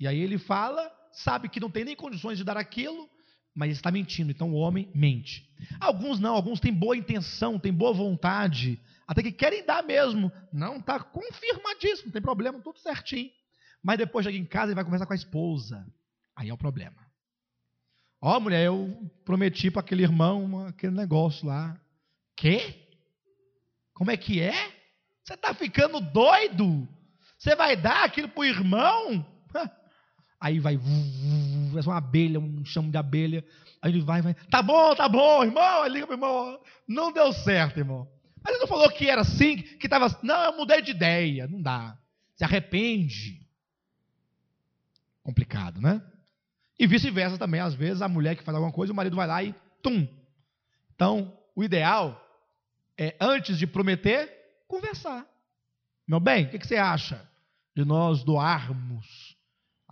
[0.01, 3.11] E aí ele fala, sabe que não tem nem condições de dar aquilo,
[3.55, 4.31] mas está mentindo.
[4.31, 5.49] Então o homem mente.
[5.81, 10.33] Alguns não, alguns têm boa intenção, têm boa vontade, até que querem dar mesmo.
[10.53, 13.31] Não, está confirmadíssimo, não tem problema, tudo certinho.
[13.83, 15.87] Mas depois chega em casa e vai conversar com a esposa.
[16.35, 16.97] Aí é o problema.
[18.21, 21.79] Ó, oh, mulher, eu prometi para aquele irmão aquele negócio lá.
[22.37, 22.87] Quê?
[23.93, 24.53] Como é que é?
[25.25, 26.89] Você está ficando doido?
[27.37, 29.27] Você vai dar aquilo para o irmão?
[30.43, 33.45] Aí vai, é uma abelha, um chamo de abelha.
[33.81, 35.83] Aí ele vai, vai, tá bom, tá bom, irmão.
[35.83, 38.09] Aí liga pro irmão, não deu certo, irmão.
[38.43, 40.19] Mas ele não falou que era assim, que estava.
[40.21, 41.47] Não, eu mudei de ideia.
[41.47, 41.97] Não dá.
[42.35, 43.41] Se arrepende.
[45.23, 46.03] Complicado, né?
[46.77, 49.45] E vice-versa também, às vezes a mulher que faz alguma coisa, o marido vai lá
[49.45, 50.09] e tum.
[50.93, 52.21] Então, o ideal
[52.99, 54.29] é, antes de prometer,
[54.67, 55.25] conversar.
[56.05, 57.31] Meu bem, o que você acha
[57.77, 59.32] de nós doarmos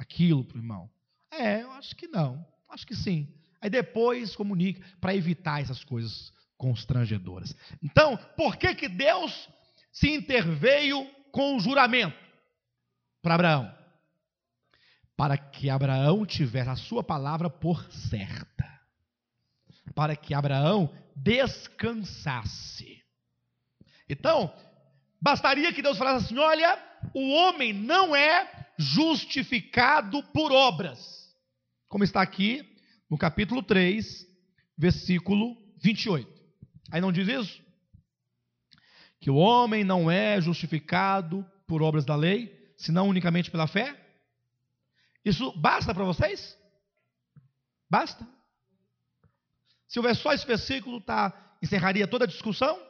[0.01, 0.91] aquilo para o irmão?
[1.31, 2.45] É, eu acho que não.
[2.71, 3.29] Acho que sim.
[3.61, 7.55] Aí depois comunica para evitar essas coisas constrangedoras.
[7.83, 9.49] Então, por que que Deus
[9.93, 12.17] se interveio com o juramento
[13.23, 13.79] para Abraão?
[15.15, 18.81] Para que Abraão tivesse a sua palavra por certa.
[19.95, 23.03] Para que Abraão descansasse.
[24.09, 24.53] Então,
[25.21, 26.79] bastaria que Deus falasse assim: olha,
[27.13, 31.31] o homem não é justificado por obras.
[31.87, 32.66] Como está aqui
[33.11, 34.26] no capítulo 3,
[34.76, 36.26] versículo 28.
[36.91, 37.62] Aí não diz isso?
[39.20, 43.95] Que o homem não é justificado por obras da lei, senão unicamente pela fé?
[45.22, 46.57] Isso basta para vocês?
[47.89, 48.26] Basta?
[49.87, 52.81] Se houver só esse versículo, tá, encerraria toda a discussão?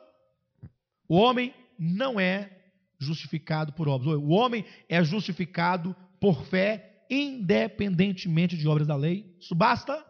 [1.08, 2.59] O homem não é
[3.00, 4.14] justificado por obras.
[4.16, 9.36] O homem é justificado por fé, independentemente de obras da lei.
[9.40, 10.06] Isso basta?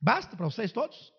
[0.00, 1.12] Basta para vocês todos?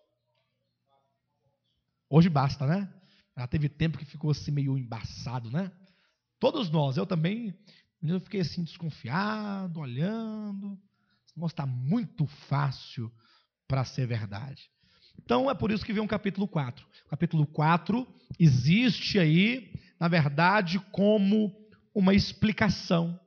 [2.08, 2.92] Hoje basta, né?
[3.36, 5.72] Já teve tempo que ficou assim meio embaçado, né?
[6.38, 7.58] Todos nós, eu também,
[8.02, 10.78] eu fiquei assim desconfiado, olhando.
[11.26, 13.10] Esse está muito fácil
[13.66, 14.70] para ser verdade.
[15.22, 16.86] Então é por isso que vem o capítulo 4.
[17.06, 18.06] O capítulo 4
[18.38, 19.72] existe aí,
[20.04, 21.50] na verdade, como
[21.94, 23.18] uma explicação.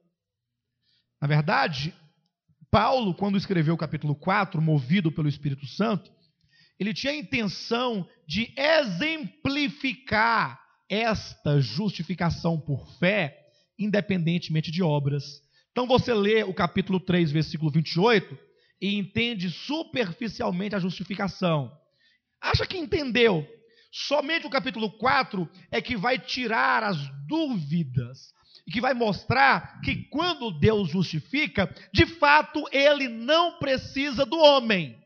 [1.20, 1.92] Na verdade,
[2.70, 6.12] Paulo, quando escreveu o capítulo 4, movido pelo Espírito Santo,
[6.80, 13.36] ele tinha a intenção de exemplificar esta justificação por fé,
[13.80, 15.42] independentemente de obras.
[15.72, 18.38] Então você lê o capítulo 3, versículo 28
[18.80, 21.76] e entende superficialmente a justificação.
[22.40, 23.48] Acha que entendeu?
[24.00, 28.32] Somente o capítulo 4 é que vai tirar as dúvidas
[28.68, 35.04] e que vai mostrar que quando Deus justifica, de fato ele não precisa do homem.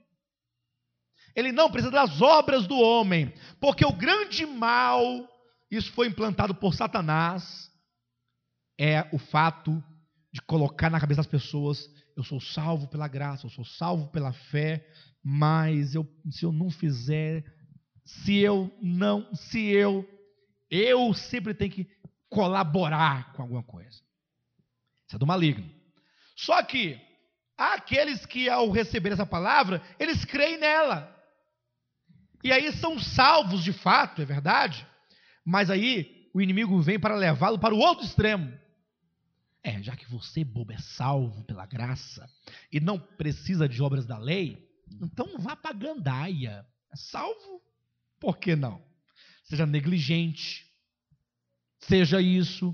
[1.33, 5.25] Ele não precisa das obras do homem, porque o grande mal,
[5.71, 7.71] isso foi implantado por Satanás,
[8.77, 9.81] é o fato
[10.33, 11.87] de colocar na cabeça das pessoas:
[12.17, 14.85] eu sou salvo pela graça, eu sou salvo pela fé,
[15.23, 17.45] mas eu, se eu não fizer,
[18.03, 20.07] se eu não, se eu,
[20.69, 21.89] eu sempre tenho que
[22.29, 24.01] colaborar com alguma coisa.
[25.07, 25.69] Isso é do maligno.
[26.35, 26.99] Só que
[27.57, 31.15] há aqueles que, ao receber essa palavra, eles creem nela.
[32.43, 34.87] E aí são salvos de fato, é verdade,
[35.45, 38.51] mas aí o inimigo vem para levá-lo para o outro extremo.
[39.63, 42.27] É, já que você, bobo, é salvo pela graça
[42.71, 44.67] e não precisa de obras da lei,
[45.01, 46.65] então vá para a gandaia.
[46.91, 47.61] É salvo?
[48.21, 48.79] Por que não?
[49.43, 50.63] Seja negligente,
[51.79, 52.73] seja isso.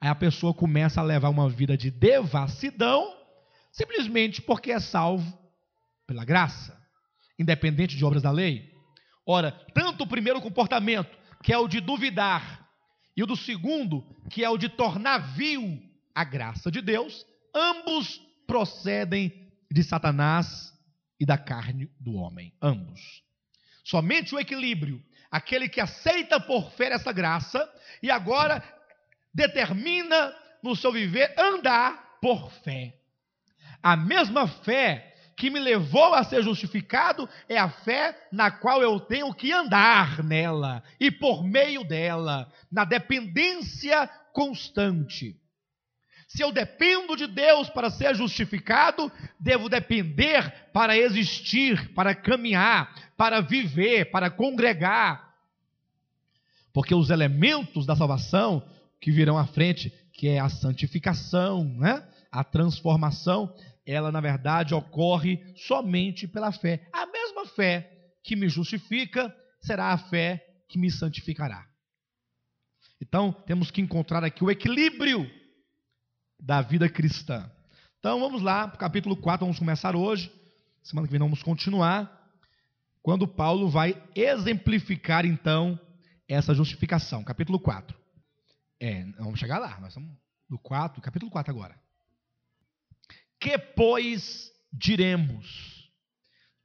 [0.00, 3.14] Aí a pessoa começa a levar uma vida de devassidão,
[3.70, 5.38] simplesmente porque é salvo
[6.06, 6.74] pela graça,
[7.38, 8.72] independente de obras da lei.
[9.26, 12.66] Ora, tanto o primeiro comportamento, que é o de duvidar,
[13.14, 15.82] e o do segundo, que é o de tornar vil
[16.14, 20.72] a graça de Deus, ambos procedem de Satanás
[21.20, 22.54] e da carne do homem.
[22.62, 23.27] Ambos.
[23.88, 27.66] Somente o equilíbrio, aquele que aceita por fé essa graça
[28.02, 28.62] e agora
[29.32, 32.94] determina no seu viver andar por fé.
[33.82, 39.00] A mesma fé que me levou a ser justificado é a fé na qual eu
[39.00, 45.34] tenho que andar nela e por meio dela, na dependência constante.
[46.28, 49.10] Se eu dependo de Deus para ser justificado,
[49.40, 55.34] devo depender para existir, para caminhar, para viver, para congregar.
[56.70, 58.62] Porque os elementos da salvação
[59.00, 62.06] que virão à frente, que é a santificação, né?
[62.30, 63.54] a transformação,
[63.86, 66.86] ela na verdade ocorre somente pela fé.
[66.92, 67.90] A mesma fé
[68.22, 71.66] que me justifica será a fé que me santificará.
[73.00, 75.26] Então, temos que encontrar aqui o equilíbrio
[76.38, 77.50] da vida cristã.
[77.98, 80.32] Então, vamos lá, capítulo 4, vamos começar hoje.
[80.82, 82.16] Semana que vem vamos continuar.
[83.02, 85.78] Quando Paulo vai exemplificar, então,
[86.28, 87.24] essa justificação.
[87.24, 87.98] Capítulo 4.
[88.80, 89.80] É, vamos chegar lá.
[89.80, 90.16] Nós estamos
[90.48, 91.80] no 4, capítulo 4 agora.
[93.40, 95.90] Que, pois, diremos?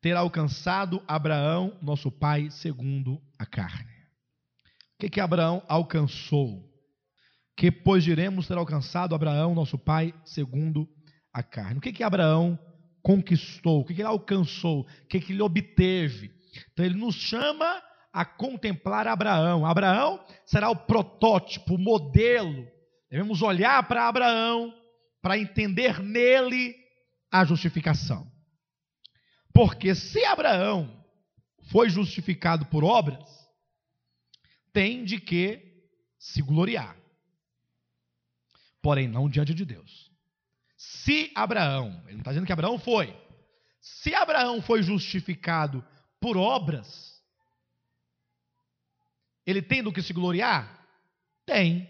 [0.02, 3.92] Ter alcançado Abraão, nosso pai, segundo a carne.
[4.96, 6.73] O que, que Abraão alcançou?
[7.56, 10.88] Que, pois, diremos ter alcançado Abraão, nosso pai, segundo
[11.32, 11.78] a carne.
[11.78, 12.58] O que, que Abraão
[13.02, 13.82] conquistou?
[13.82, 14.82] O que, que ele alcançou?
[14.82, 16.32] O que, que ele obteve?
[16.72, 17.82] Então ele nos chama
[18.12, 19.66] a contemplar Abraão.
[19.66, 22.68] Abraão será o protótipo, o modelo.
[23.10, 24.74] Devemos olhar para Abraão
[25.22, 26.76] para entender nele
[27.32, 28.32] a justificação.
[29.54, 31.04] Porque se Abraão
[31.72, 33.24] foi justificado por obras,
[34.72, 35.60] tem de que
[36.20, 36.96] se gloriar.
[38.84, 40.12] Porém, não diante de Deus.
[40.76, 43.16] Se Abraão, ele não está dizendo que Abraão foi,
[43.80, 45.84] se Abraão foi justificado
[46.20, 47.20] por obras,
[49.46, 50.86] ele tem do que se gloriar?
[51.46, 51.90] Tem.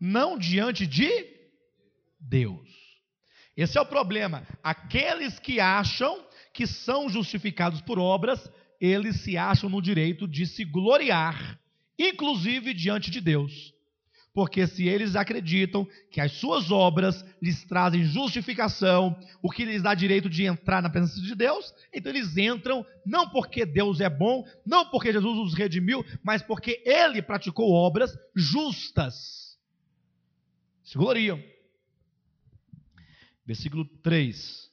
[0.00, 1.08] Não diante de
[2.18, 2.68] Deus.
[3.56, 4.46] Esse é o problema.
[4.62, 10.64] Aqueles que acham que são justificados por obras, eles se acham no direito de se
[10.64, 11.58] gloriar,
[11.96, 13.72] inclusive diante de Deus.
[14.34, 19.94] Porque se eles acreditam que as suas obras lhes trazem justificação, o que lhes dá
[19.94, 24.42] direito de entrar na presença de Deus, então eles entram não porque Deus é bom,
[24.64, 29.58] não porque Jesus os redimiu, mas porque ele praticou obras justas.
[30.82, 31.42] Se gloriam.
[33.44, 34.72] Versículo 3.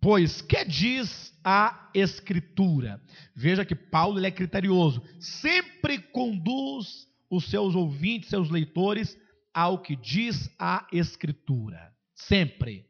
[0.00, 3.02] Pois que diz a Escritura?
[3.34, 9.16] Veja que Paulo ele é criterioso, sempre conduz os seus ouvintes, seus leitores,
[9.52, 11.92] ao que diz a Escritura.
[12.14, 12.86] Sempre.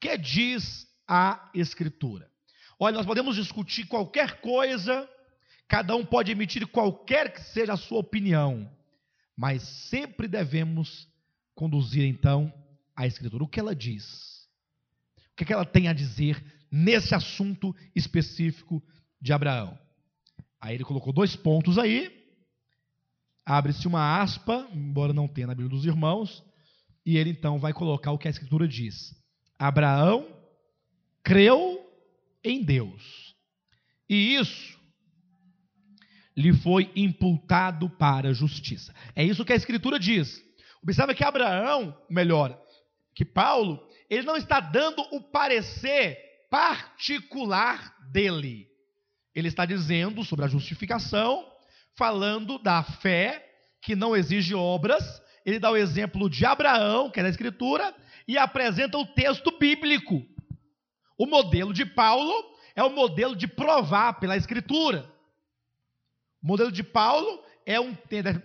[0.00, 2.30] Que diz a Escritura?
[2.78, 5.08] Olha, nós podemos discutir qualquer coisa,
[5.68, 8.70] cada um pode emitir qualquer que seja a sua opinião,
[9.36, 11.08] mas sempre devemos
[11.54, 12.52] conduzir então
[12.94, 13.44] a Escritura.
[13.44, 14.48] O que ela diz?
[15.32, 18.82] O que, é que ela tem a dizer nesse assunto específico
[19.20, 19.78] de Abraão?
[20.60, 22.21] Aí ele colocou dois pontos aí.
[23.44, 26.42] Abre-se uma aspa, embora não tenha na Bíblia dos irmãos,
[27.04, 29.14] e ele então vai colocar o que a Escritura diz.
[29.58, 30.26] Abraão
[31.22, 31.80] creu
[32.44, 33.34] em Deus,
[34.08, 34.80] e isso
[36.36, 38.94] lhe foi imputado para justiça.
[39.14, 40.42] É isso que a Escritura diz.
[40.82, 42.58] Observe que Abraão, melhor,
[43.14, 46.18] que Paulo, ele não está dando o parecer
[46.50, 48.68] particular dele.
[49.34, 51.46] Ele está dizendo sobre a justificação,
[51.96, 53.44] falando da fé
[53.80, 55.22] que não exige obras.
[55.44, 57.94] Ele dá o exemplo de Abraão, que é da Escritura,
[58.26, 60.22] e apresenta o texto bíblico.
[61.18, 62.32] O modelo de Paulo
[62.74, 65.10] é o modelo de provar pela Escritura.
[66.42, 67.96] O modelo de Paulo é um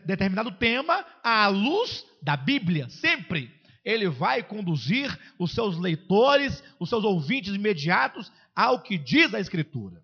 [0.06, 7.06] determinado tema à luz da Bíblia, sempre ele vai conduzir os seus leitores, os seus
[7.06, 10.04] ouvintes imediatos ao que diz a Escritura.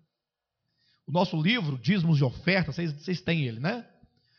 [1.06, 3.86] O nosso livro, Dízimos de Oferta, vocês, têm ele, né?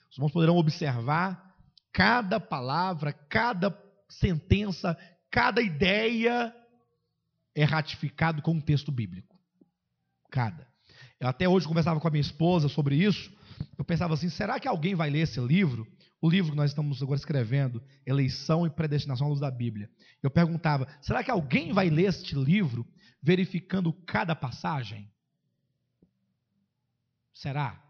[0.09, 1.55] Os irmãos poderão observar
[1.93, 3.77] cada palavra, cada
[4.09, 4.97] sentença,
[5.29, 6.53] cada ideia
[7.53, 9.39] é ratificado com um texto bíblico.
[10.31, 10.67] Cada.
[11.19, 13.31] Eu até hoje conversava com a minha esposa sobre isso.
[13.77, 15.87] Eu pensava assim: será que alguém vai ler esse livro
[16.25, 19.87] o livro que nós estamos agora escrevendo, Eleição e Predestinação à Luz da Bíblia.
[20.23, 22.83] Eu perguntava: será que alguém vai ler este livro
[23.21, 25.07] verificando cada passagem?
[27.35, 27.83] Será?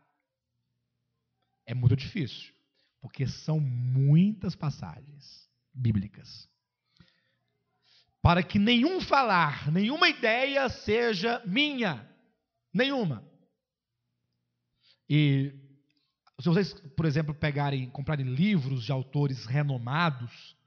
[1.68, 2.52] É muito difícil,
[3.00, 6.50] porque são muitas passagens bíblicas.
[8.22, 12.10] Para que nenhum falar, nenhuma ideia seja minha,
[12.74, 13.24] nenhuma.
[15.08, 15.54] E
[16.40, 20.58] se vocês, por exemplo, pegarem, comprarem livros de autores renomados,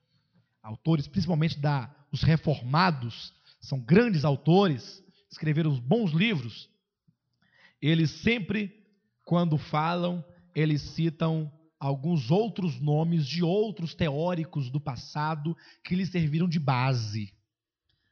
[0.62, 6.70] autores principalmente da os reformados, são grandes autores, escreveram bons livros.
[7.80, 8.72] Eles sempre,
[9.24, 10.24] quando falam,
[10.54, 17.32] eles citam alguns outros nomes de outros teóricos do passado que lhes serviram de base.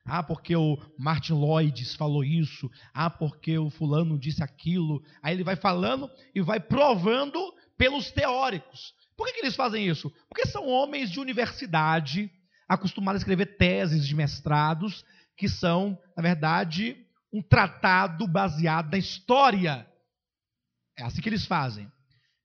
[0.04, 2.70] Ah, porque o Martin Lloyd falou isso.
[2.94, 5.02] Ah, porque o fulano disse aquilo.
[5.20, 7.40] Aí ele vai falando e vai provando
[7.76, 8.94] pelos teóricos.
[9.16, 10.12] Por que, que eles fazem isso?
[10.28, 12.30] Porque são homens de universidade,
[12.68, 15.04] acostumados a escrever teses de mestrados,
[15.36, 16.96] que são, na verdade,
[17.32, 19.86] um tratado baseado na história.
[20.96, 21.90] É assim que eles fazem.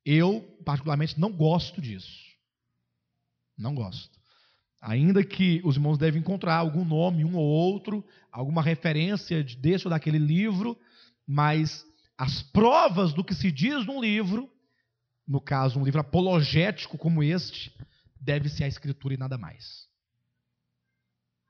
[0.06, 2.32] Eu, particularmente, não gosto disso.
[3.58, 4.20] Não gosto.
[4.82, 9.92] Ainda que os irmãos devem encontrar algum nome, um ou outro, alguma referência desse ou
[9.92, 10.78] daquele livro,
[11.28, 11.86] mas
[12.18, 14.50] as provas do que se diz num livro,
[15.28, 17.72] no caso, um livro apologético como este,
[18.20, 19.88] deve ser a Escritura e nada mais.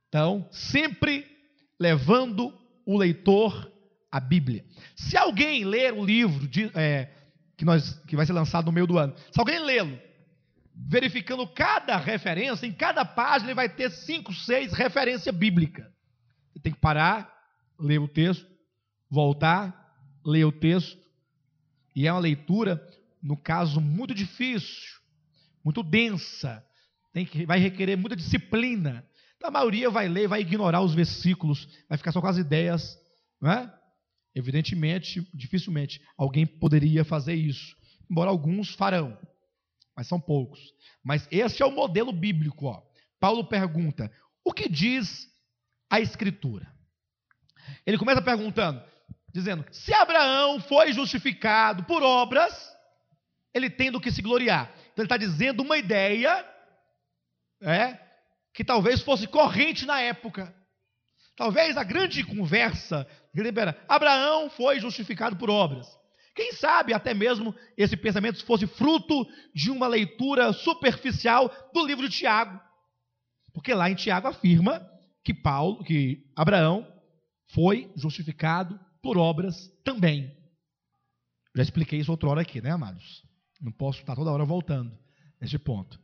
[0.09, 1.25] Então, sempre
[1.79, 2.53] levando
[2.85, 3.71] o leitor
[4.11, 4.65] à Bíblia.
[4.95, 7.09] Se alguém ler o livro de, é,
[7.57, 9.97] que, nós, que vai ser lançado no meio do ano, se alguém lê-lo
[10.73, 15.85] verificando cada referência, em cada página ele vai ter cinco, seis referências bíblicas.
[16.51, 17.31] Você tem que parar,
[17.79, 18.47] ler o texto,
[19.09, 19.93] voltar,
[20.25, 20.97] ler o texto.
[21.95, 22.81] E é uma leitura,
[23.21, 24.99] no caso, muito difícil,
[25.63, 26.65] muito densa.
[27.13, 29.05] Tem que, vai requerer muita disciplina.
[29.41, 32.95] Então, a maioria vai ler, vai ignorar os versículos, vai ficar só com as ideias.
[33.41, 33.73] Não é?
[34.35, 37.75] Evidentemente, dificilmente alguém poderia fazer isso.
[38.07, 39.17] Embora alguns farão,
[39.97, 40.59] mas são poucos.
[41.03, 42.67] Mas esse é o modelo bíblico.
[42.67, 42.83] Ó.
[43.19, 44.11] Paulo pergunta:
[44.45, 45.27] o que diz
[45.89, 46.71] a Escritura?
[47.83, 48.79] Ele começa perguntando,
[49.33, 52.53] dizendo: se Abraão foi justificado por obras,
[53.55, 54.71] ele tem do que se gloriar.
[54.93, 56.47] Então ele está dizendo uma ideia
[57.63, 58.10] é,
[58.53, 60.53] que talvez fosse corrente na época.
[61.35, 63.07] Talvez a grande conversa,
[63.87, 65.87] Abraão foi justificado por obras.
[66.35, 72.17] Quem sabe até mesmo esse pensamento fosse fruto de uma leitura superficial do livro de
[72.17, 72.59] Tiago.
[73.53, 74.81] Porque lá em Tiago afirma
[75.23, 76.87] que Paulo, que Abraão
[77.53, 80.35] foi justificado por obras também.
[81.55, 83.23] Já expliquei isso outra hora aqui, né, amados?
[83.59, 84.97] Não posso estar toda hora voltando
[85.39, 85.99] nesse ponto.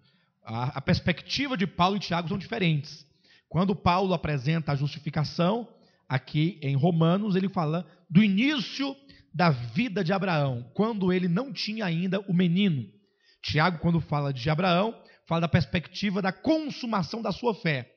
[0.47, 3.05] A, a perspectiva de Paulo e Tiago são diferentes.
[3.49, 5.67] Quando Paulo apresenta a justificação,
[6.07, 8.95] aqui em Romanos, ele fala do início
[9.33, 12.85] da vida de Abraão, quando ele não tinha ainda o menino.
[13.43, 17.91] Tiago, quando fala de Abraão, fala da perspectiva da consumação da sua fé,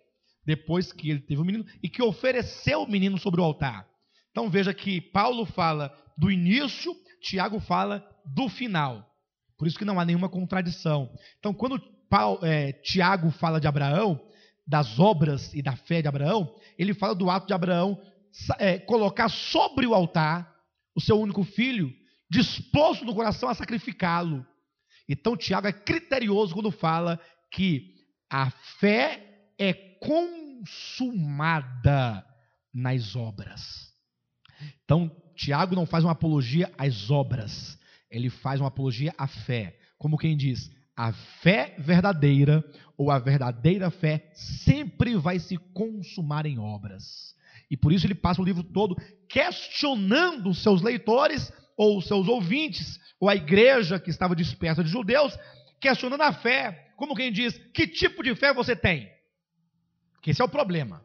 [0.45, 3.87] depois que ele teve o menino e que ofereceu o menino sobre o altar.
[4.33, 9.09] Então veja que Paulo fala do início, Tiago fala do final.
[9.57, 11.13] Por isso que não há nenhuma contradição.
[11.39, 11.81] Então, quando
[12.11, 14.21] Paulo, é, Tiago fala de Abraão,
[14.67, 18.01] das obras e da fé de Abraão, ele fala do ato de Abraão
[18.59, 20.51] é, colocar sobre o altar
[20.95, 21.93] o seu único filho,
[22.29, 24.45] disposto no coração a sacrificá-lo.
[25.09, 27.19] Então, Tiago é criterioso quando fala
[27.51, 27.95] que
[28.29, 30.67] a fé é consumada
[32.73, 33.93] nas obras.
[34.85, 37.79] Então, Tiago não faz uma apologia às obras,
[38.11, 39.79] ele faz uma apologia à fé.
[39.99, 40.71] Como quem diz,
[41.01, 42.63] a fé verdadeira
[42.95, 47.35] ou a verdadeira fé sempre vai se consumar em obras.
[47.71, 48.95] E por isso ele passa o livro todo
[49.27, 55.39] questionando seus leitores, ou seus ouvintes, ou a igreja que estava dispersa de judeus,
[55.81, 56.93] questionando a fé.
[56.99, 59.11] Como quem diz: que tipo de fé você tem?
[60.13, 61.03] Porque esse é o problema.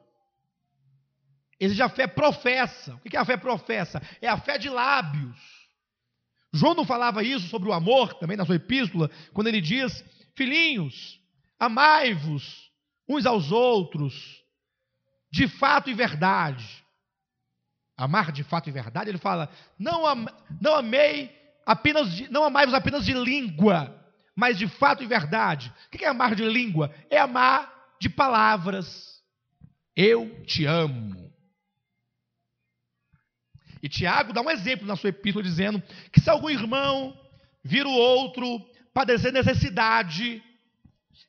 [1.57, 2.95] Existe a fé professa.
[2.95, 4.01] O que é a fé professa?
[4.21, 5.54] É a fé de lábios.
[6.55, 10.03] João não falava isso sobre o amor, também na sua epístola, quando ele diz:
[10.35, 11.19] Filhinhos,
[11.59, 12.71] amai-vos
[13.07, 14.41] uns aos outros,
[15.29, 16.65] de fato e verdade.
[17.97, 20.25] Amar de fato e verdade, ele fala: não, am,
[20.61, 21.29] não amei
[21.65, 23.93] apenas, de, não amai-vos apenas de língua,
[24.33, 25.73] mas de fato e verdade.
[25.87, 26.93] O que é amar de língua?
[27.09, 29.21] É amar de palavras.
[29.95, 31.24] Eu te amo.
[33.85, 35.79] E Tiago dá um exemplo na sua epístola dizendo
[36.11, 37.15] que se algum irmão
[37.63, 38.59] vir o outro
[38.91, 40.41] padecer necessidade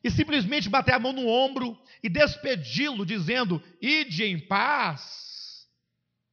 [0.03, 5.67] e simplesmente bater a mão no ombro e despedi-lo, dizendo: Ide em paz.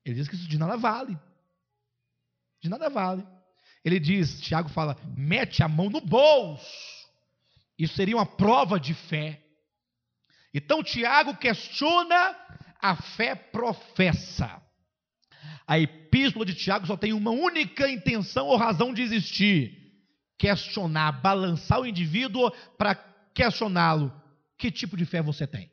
[0.03, 1.15] Ele diz que isso de nada vale.
[2.63, 3.23] De nada vale.
[3.85, 7.07] Ele diz, Tiago fala: mete a mão no bolso.
[7.79, 9.45] Isso seria uma prova de fé.
[10.55, 12.35] Então Tiago questiona
[12.81, 14.64] a fé professa.
[15.67, 19.95] A epístola de Tiago só tem uma única intenção ou razão de existir:
[20.39, 22.95] questionar, balançar o indivíduo para
[23.35, 24.13] questioná-lo
[24.59, 25.71] que tipo de fé você tem.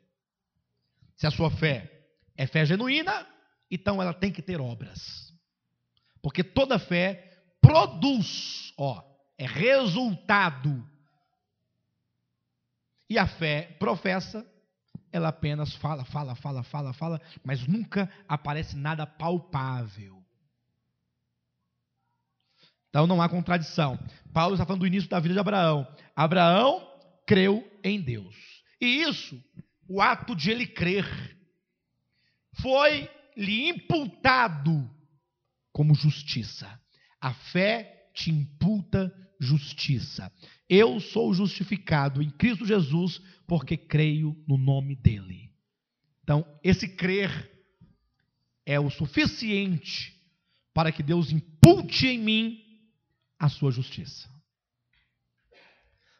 [1.16, 1.90] Se a sua fé
[2.36, 3.26] é fé genuína,
[3.70, 5.32] então ela tem que ter obras.
[6.22, 9.02] Porque toda fé produz, ó,
[9.38, 10.88] é resultado.
[13.08, 14.46] E a fé professa,
[15.12, 20.22] ela apenas fala, fala, fala, fala, fala, mas nunca aparece nada palpável.
[22.88, 23.98] Então não há contradição.
[24.32, 25.86] Paulo está falando do início da vida de Abraão.
[26.16, 26.86] Abraão
[27.26, 28.34] creu em Deus.
[28.80, 29.42] E isso,
[29.88, 31.06] o ato de ele crer,
[32.60, 34.90] foi lhe imputado
[35.72, 36.80] como justiça.
[37.20, 40.30] A fé te imputa justiça.
[40.74, 45.52] Eu sou justificado em Cristo Jesus porque creio no nome dele.
[46.22, 47.30] Então, esse crer
[48.64, 50.18] é o suficiente
[50.72, 52.64] para que Deus impute em mim
[53.38, 54.30] a sua justiça.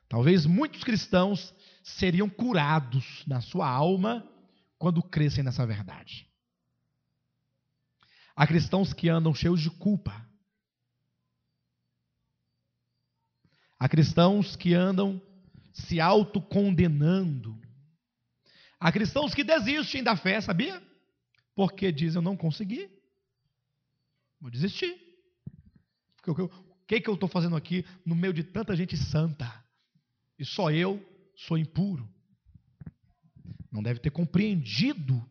[0.07, 4.23] Talvez muitos cristãos seriam curados na sua alma
[4.77, 6.29] quando crescem nessa verdade.
[8.37, 10.31] Há cristãos que andam cheios de culpa.
[13.83, 15.21] Há cristãos que andam
[15.73, 17.61] se autocondenando.
[18.79, 20.81] Há cristãos que desistem da fé, sabia?
[21.53, 22.89] Porque dizem, eu não consegui.
[24.41, 24.97] Vou desistir.
[26.25, 26.49] O
[26.87, 29.53] que, que eu estou fazendo aqui no meio de tanta gente santa?
[30.39, 31.05] E só eu
[31.35, 32.09] sou impuro.
[33.69, 35.29] Não deve ter compreendido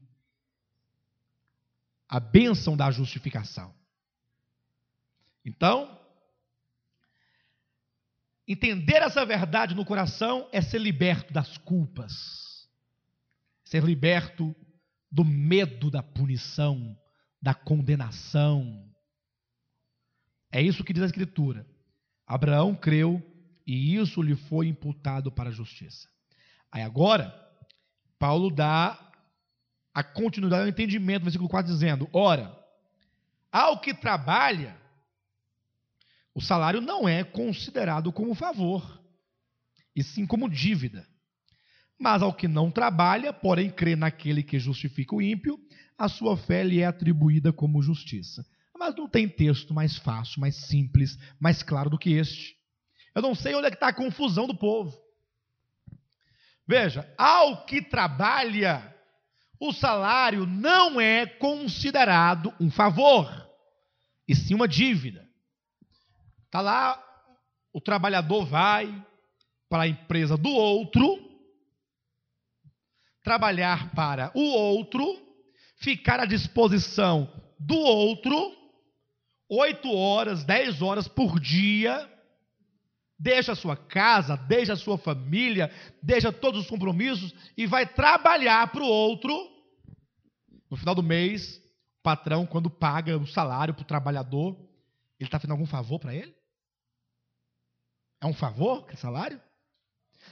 [2.06, 3.74] a bênção da justificação.
[5.46, 6.01] Então,
[8.52, 12.68] entender essa verdade no coração é ser liberto das culpas,
[13.64, 14.56] ser liberto
[15.12, 16.98] do medo da punição,
[17.42, 18.86] da condenação.
[20.52, 21.66] É isso que diz a Escritura.
[22.26, 23.22] Abraão creu
[23.66, 26.08] e isso lhe foi imputado para a justiça.
[26.72, 27.34] Aí agora,
[28.18, 29.12] Paulo dá
[29.94, 32.58] a continuidade ao entendimento, versículo 4 dizendo: Ora,
[33.52, 34.81] ao que trabalha,
[36.34, 39.02] o salário não é considerado como favor,
[39.96, 41.08] e sim como dívida.
[42.00, 45.60] Mas ao que não trabalha, porém crê naquele que justifica o ímpio,
[45.98, 48.46] a sua fé lhe é atribuída como justiça.
[48.76, 52.56] Mas não tem texto mais fácil, mais simples, mais claro do que este.
[53.14, 54.98] Eu não sei onde é que está a confusão do povo.
[56.68, 58.96] Veja, ao que trabalha,
[59.60, 63.30] o salário não é considerado um favor,
[64.28, 65.30] e sim uma dívida.
[66.52, 67.02] Está lá,
[67.72, 68.94] o trabalhador vai
[69.70, 71.18] para a empresa do outro,
[73.24, 75.02] trabalhar para o outro,
[75.78, 78.54] ficar à disposição do outro,
[79.48, 82.06] oito horas, dez horas por dia,
[83.18, 85.72] deixa a sua casa, deixa a sua família,
[86.04, 89.32] deixa todos os compromissos e vai trabalhar para o outro
[90.70, 91.60] no final do mês,
[92.00, 94.58] o patrão, quando paga o salário para o trabalhador,
[95.18, 96.41] ele está fazendo algum favor para ele?
[98.22, 99.42] É um favor aquele salário?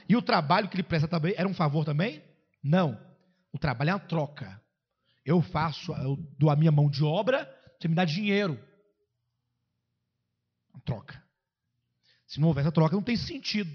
[0.08, 2.22] E o trabalho que ele presta também era um favor também?
[2.62, 2.98] Não.
[3.52, 4.62] O trabalho é uma troca.
[5.24, 7.48] Eu faço, eu dou a minha mão de obra,
[7.78, 8.58] você me dá dinheiro.
[10.72, 11.22] Uma troca.
[12.26, 13.70] Se não houver essa troca, não tem sentido.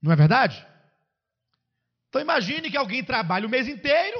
[0.00, 0.64] Não é verdade?
[2.08, 4.18] Então imagine que alguém trabalha o mês inteiro,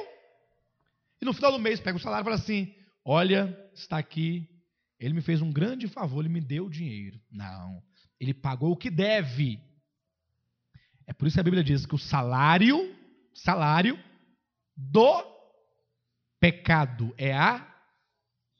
[1.21, 4.49] e no final do mês pega o salário e fala assim: Olha, está aqui,
[4.99, 7.21] ele me fez um grande favor, ele me deu dinheiro.
[7.31, 7.83] Não,
[8.19, 9.61] ele pagou o que deve.
[11.07, 12.95] É por isso que a Bíblia diz que o salário,
[13.35, 13.99] salário
[14.77, 15.25] do
[16.41, 17.67] pecado é a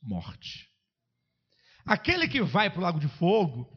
[0.03, 0.69] morte.
[1.85, 3.69] Aquele que vai para o lago de fogo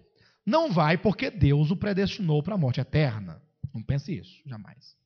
[0.45, 3.41] não vai porque Deus o predestinou para a morte eterna.
[3.73, 4.98] Não pense isso, jamais.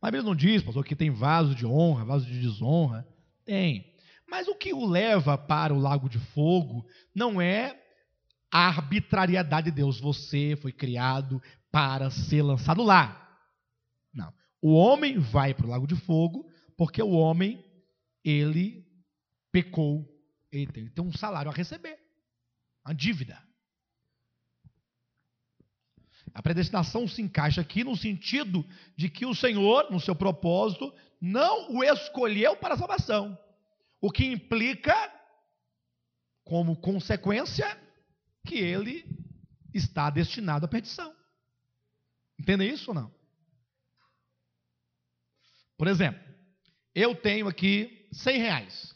[0.00, 3.06] Mas a Bíblia não diz, pastor, que tem vaso de honra, vaso de desonra.
[3.44, 3.93] Tem.
[4.28, 7.80] Mas o que o leva para o lago de fogo não é
[8.50, 10.00] a arbitrariedade de Deus.
[10.00, 13.20] Você foi criado para ser lançado lá.
[14.12, 14.32] Não.
[14.62, 17.64] O homem vai para o lago de fogo porque o homem,
[18.24, 18.84] ele
[19.52, 20.08] pecou.
[20.50, 21.98] Ele tem, ele tem um salário a receber.
[22.84, 23.40] Uma dívida.
[26.32, 28.64] A predestinação se encaixa aqui no sentido
[28.96, 33.38] de que o Senhor, no seu propósito, não o escolheu para a salvação.
[34.04, 34.94] O que implica,
[36.44, 37.66] como consequência,
[38.46, 39.02] que ele
[39.72, 41.16] está destinado à perdição.
[42.38, 43.14] Entendem isso ou não?
[45.78, 46.22] Por exemplo,
[46.94, 48.94] eu tenho aqui 100 reais.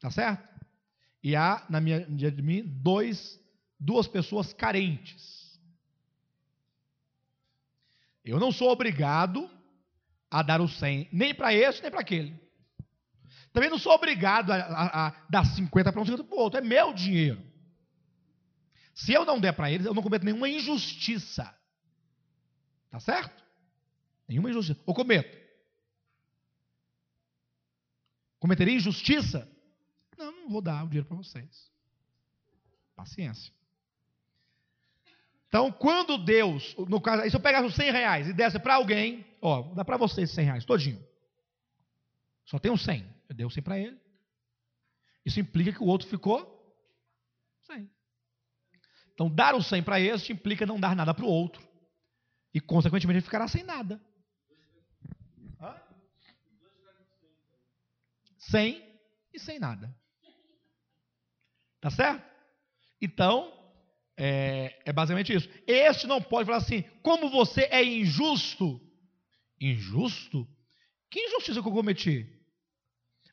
[0.00, 0.52] Tá certo?
[1.22, 3.38] E há, na minha, de mim, dois,
[3.78, 5.60] duas pessoas carentes.
[8.24, 9.48] Eu não sou obrigado
[10.28, 12.49] a dar o 100, nem para esse, nem para aquele.
[13.52, 16.58] Também não sou obrigado a, a, a dar 50 para um, 50 para o outro.
[16.58, 17.42] É meu dinheiro.
[18.94, 21.54] Se eu não der para eles, eu não cometo nenhuma injustiça.
[22.90, 23.44] Tá certo?
[24.28, 24.80] Nenhuma injustiça.
[24.86, 25.38] Ou cometo?
[28.38, 29.50] Cometeria injustiça?
[30.16, 31.70] Não, não vou dar o dinheiro para vocês.
[32.94, 33.52] Paciência.
[35.48, 39.26] Então, quando Deus, no caso, se eu pegasse os 100 reais e desse para alguém,
[39.42, 41.04] ó, dá para você esses 100 reais, todinho.
[42.44, 43.19] Só tem os 100.
[43.30, 43.96] Eu dei os 100 para ele.
[45.24, 46.76] Isso implica que o outro ficou
[47.62, 47.88] 100.
[49.14, 51.64] Então, dar os 100 para este implica não dar nada para o outro.
[52.52, 54.04] E, consequentemente, ele ficará sem nada.
[55.60, 55.80] Hã?
[58.38, 59.00] 100
[59.32, 59.96] e sem nada.
[61.80, 62.28] Tá certo?
[63.00, 63.56] Então,
[64.16, 65.48] é, é basicamente isso.
[65.68, 68.80] Este não pode falar assim, como você é injusto.
[69.60, 70.48] Injusto?
[71.08, 72.39] Que injustiça que eu cometi?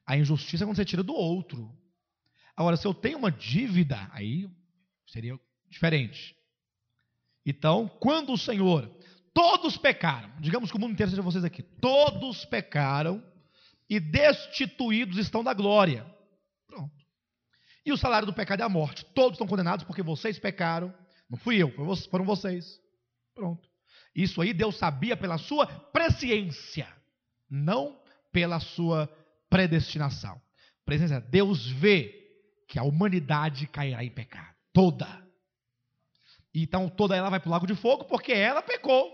[0.07, 1.69] A injustiça é quando você tira do outro.
[2.55, 4.49] Agora, se eu tenho uma dívida, aí
[5.05, 5.37] seria
[5.69, 6.33] diferente.
[7.45, 8.89] Então, quando o Senhor,
[9.33, 13.21] todos pecaram, digamos que o mundo inteiro seja vocês aqui, todos pecaram
[13.89, 16.05] e destituídos estão da glória.
[16.65, 17.05] Pronto.
[17.85, 19.05] E o salário do pecado é a morte.
[19.13, 20.93] Todos estão condenados porque vocês pecaram.
[21.29, 21.69] Não fui eu,
[22.09, 22.79] foram vocês.
[23.35, 23.69] Pronto.
[24.15, 26.87] Isso aí Deus sabia pela sua presciência,
[27.49, 28.01] não
[28.31, 29.09] pela sua
[29.49, 30.41] predestinação.
[30.85, 32.13] Presença, Deus vê
[32.67, 35.25] que a humanidade cairá em pecado, toda.
[36.53, 39.11] Então toda ela vai para o lago de fogo porque ela pecou.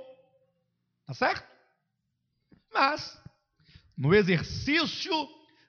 [1.05, 1.47] Tá certo?
[2.73, 3.21] Mas
[3.97, 5.13] no exercício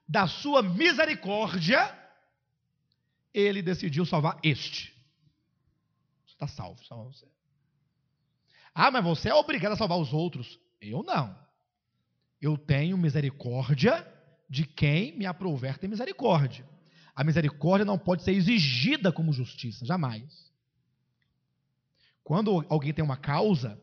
[0.08, 1.92] da sua misericórdia,
[3.32, 4.94] ele decidiu salvar este.
[6.26, 7.26] Está salvo, salva você.
[8.74, 10.58] Ah, mas você é obrigado a salvar os outros.
[10.80, 11.38] Eu não.
[12.40, 14.13] Eu tenho misericórdia
[14.48, 16.66] de quem me aprouver ter misericórdia.
[17.14, 20.52] A misericórdia não pode ser exigida como justiça, jamais.
[22.22, 23.80] Quando alguém tem uma causa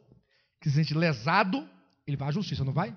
[0.59, 1.67] que se sente lesado,
[2.05, 2.95] ele vai à justiça, não vai?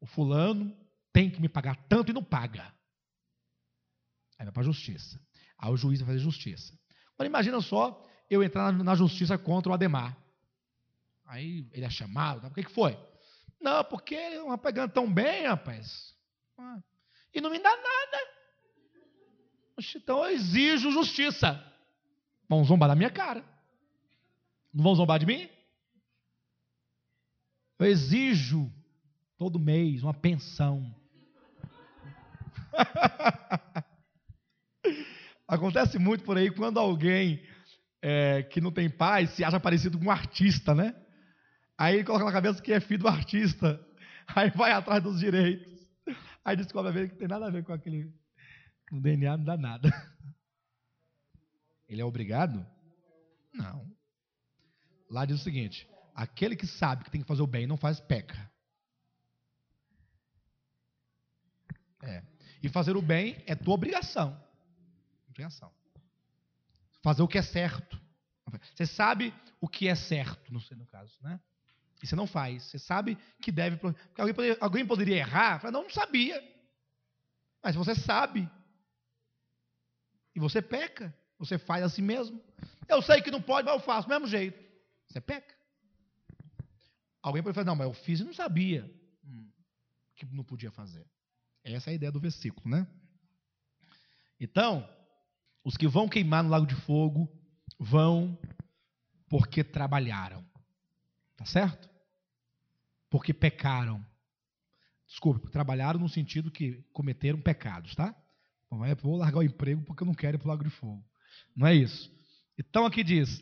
[0.00, 0.76] O fulano
[1.12, 2.64] tem que me pagar tanto e não paga.
[4.38, 5.20] Aí vai para a justiça.
[5.58, 6.78] Aí o juiz vai fazer justiça.
[7.14, 10.16] Agora imagina só eu entrar na justiça contra o Ademar.
[11.24, 12.48] Aí ele é chamado, tá?
[12.48, 12.98] por que, que foi?
[13.64, 16.14] Não, porque não está pegando tão bem, rapaz.
[16.58, 16.82] Ah,
[17.32, 18.18] e não me dá nada.
[19.96, 21.64] Então eu exijo justiça.
[22.46, 23.42] Vão zombar da minha cara.
[24.70, 25.48] Não vão zombar de mim?
[27.78, 28.70] Eu exijo
[29.38, 30.94] todo mês uma pensão.
[35.48, 37.42] Acontece muito por aí quando alguém
[38.02, 40.94] é, que não tem pai se acha parecido com um artista, né?
[41.76, 43.84] Aí ele coloca na cabeça que é filho do artista.
[44.34, 45.72] Aí vai atrás dos direitos.
[46.44, 48.12] Aí descobre a ver que tem nada a ver com aquele.
[48.92, 49.88] O DNA não dá nada.
[51.88, 52.64] Ele é obrigado?
[53.52, 53.90] Não.
[55.10, 58.00] Lá diz o seguinte: aquele que sabe que tem que fazer o bem não faz
[58.00, 58.50] peca.
[62.02, 62.22] É.
[62.62, 64.40] E fazer o bem é tua obrigação.
[65.28, 65.72] Obrigação.
[67.02, 68.00] Fazer o que é certo.
[68.74, 71.40] Você sabe o que é certo, não sei no caso, né?
[72.04, 72.64] E você não faz.
[72.64, 73.80] Você sabe que deve.
[74.18, 75.58] Alguém poderia, alguém poderia errar?
[75.58, 76.38] Fala, não, não sabia.
[77.62, 78.46] Mas você sabe.
[80.36, 81.16] E você peca.
[81.38, 82.38] Você faz assim mesmo.
[82.86, 84.62] Eu sei que não pode, mas eu faço do mesmo jeito.
[85.08, 85.54] Você peca.
[87.22, 88.84] Alguém pode falar, não, mas eu fiz e não sabia
[89.24, 89.50] hum,
[90.14, 91.06] que não podia fazer.
[91.64, 92.86] Essa é a ideia do versículo, né?
[94.38, 94.86] Então,
[95.64, 97.32] os que vão queimar no lago de fogo
[97.78, 98.38] vão
[99.26, 100.44] porque trabalharam.
[101.34, 101.93] Tá certo?
[103.14, 104.04] Porque pecaram.
[105.06, 108.12] Desculpe, trabalharam no sentido que cometeram pecados, tá?
[109.00, 111.00] Vou largar o emprego porque eu não quero ir para o lago de fogo.
[111.54, 112.10] Não é isso.
[112.58, 113.40] Então aqui diz: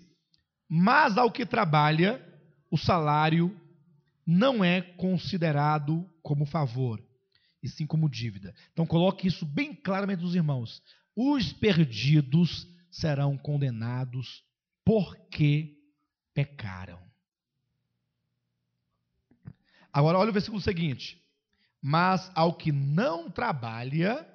[0.69, 2.23] Mas ao que trabalha,
[2.71, 3.59] o salário
[4.27, 7.03] não é considerado como favor,
[7.63, 8.55] e sim como dívida.
[8.75, 10.83] Então coloque isso bem claramente nos irmãos.
[11.17, 14.45] Os perdidos serão condenados
[14.85, 15.79] porque
[16.35, 17.12] pecaram.
[19.93, 21.21] Agora, olha o versículo seguinte:
[21.81, 24.27] Mas ao que não trabalha,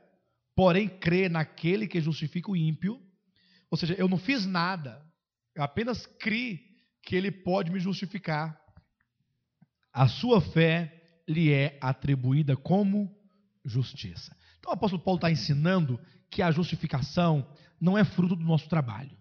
[0.55, 3.01] porém crê naquele que justifica o ímpio,
[3.69, 5.01] ou seja, eu não fiz nada,
[5.55, 6.67] eu apenas criei
[7.01, 8.59] que ele pode me justificar.
[9.91, 13.15] A sua fé lhe é atribuída como
[13.65, 14.35] justiça.
[14.59, 19.17] Então o apóstolo Paulo está ensinando que a justificação não é fruto do nosso trabalho.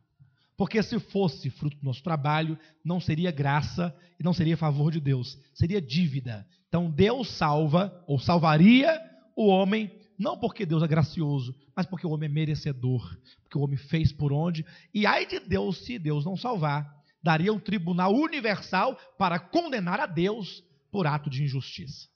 [0.57, 5.01] Porque se fosse fruto do nosso trabalho, não seria graça e não seria favor de
[5.01, 6.47] Deus, seria dívida.
[6.69, 8.99] Então Deus salva ou salvaria
[9.37, 13.61] o homem não porque Deus é gracioso, mas porque o homem é merecedor, porque o
[13.61, 14.65] homem fez por onde.
[14.95, 16.91] E ai de Deus se Deus não salvar,
[17.23, 22.09] daria um tribunal universal para condenar a Deus por ato de injustiça.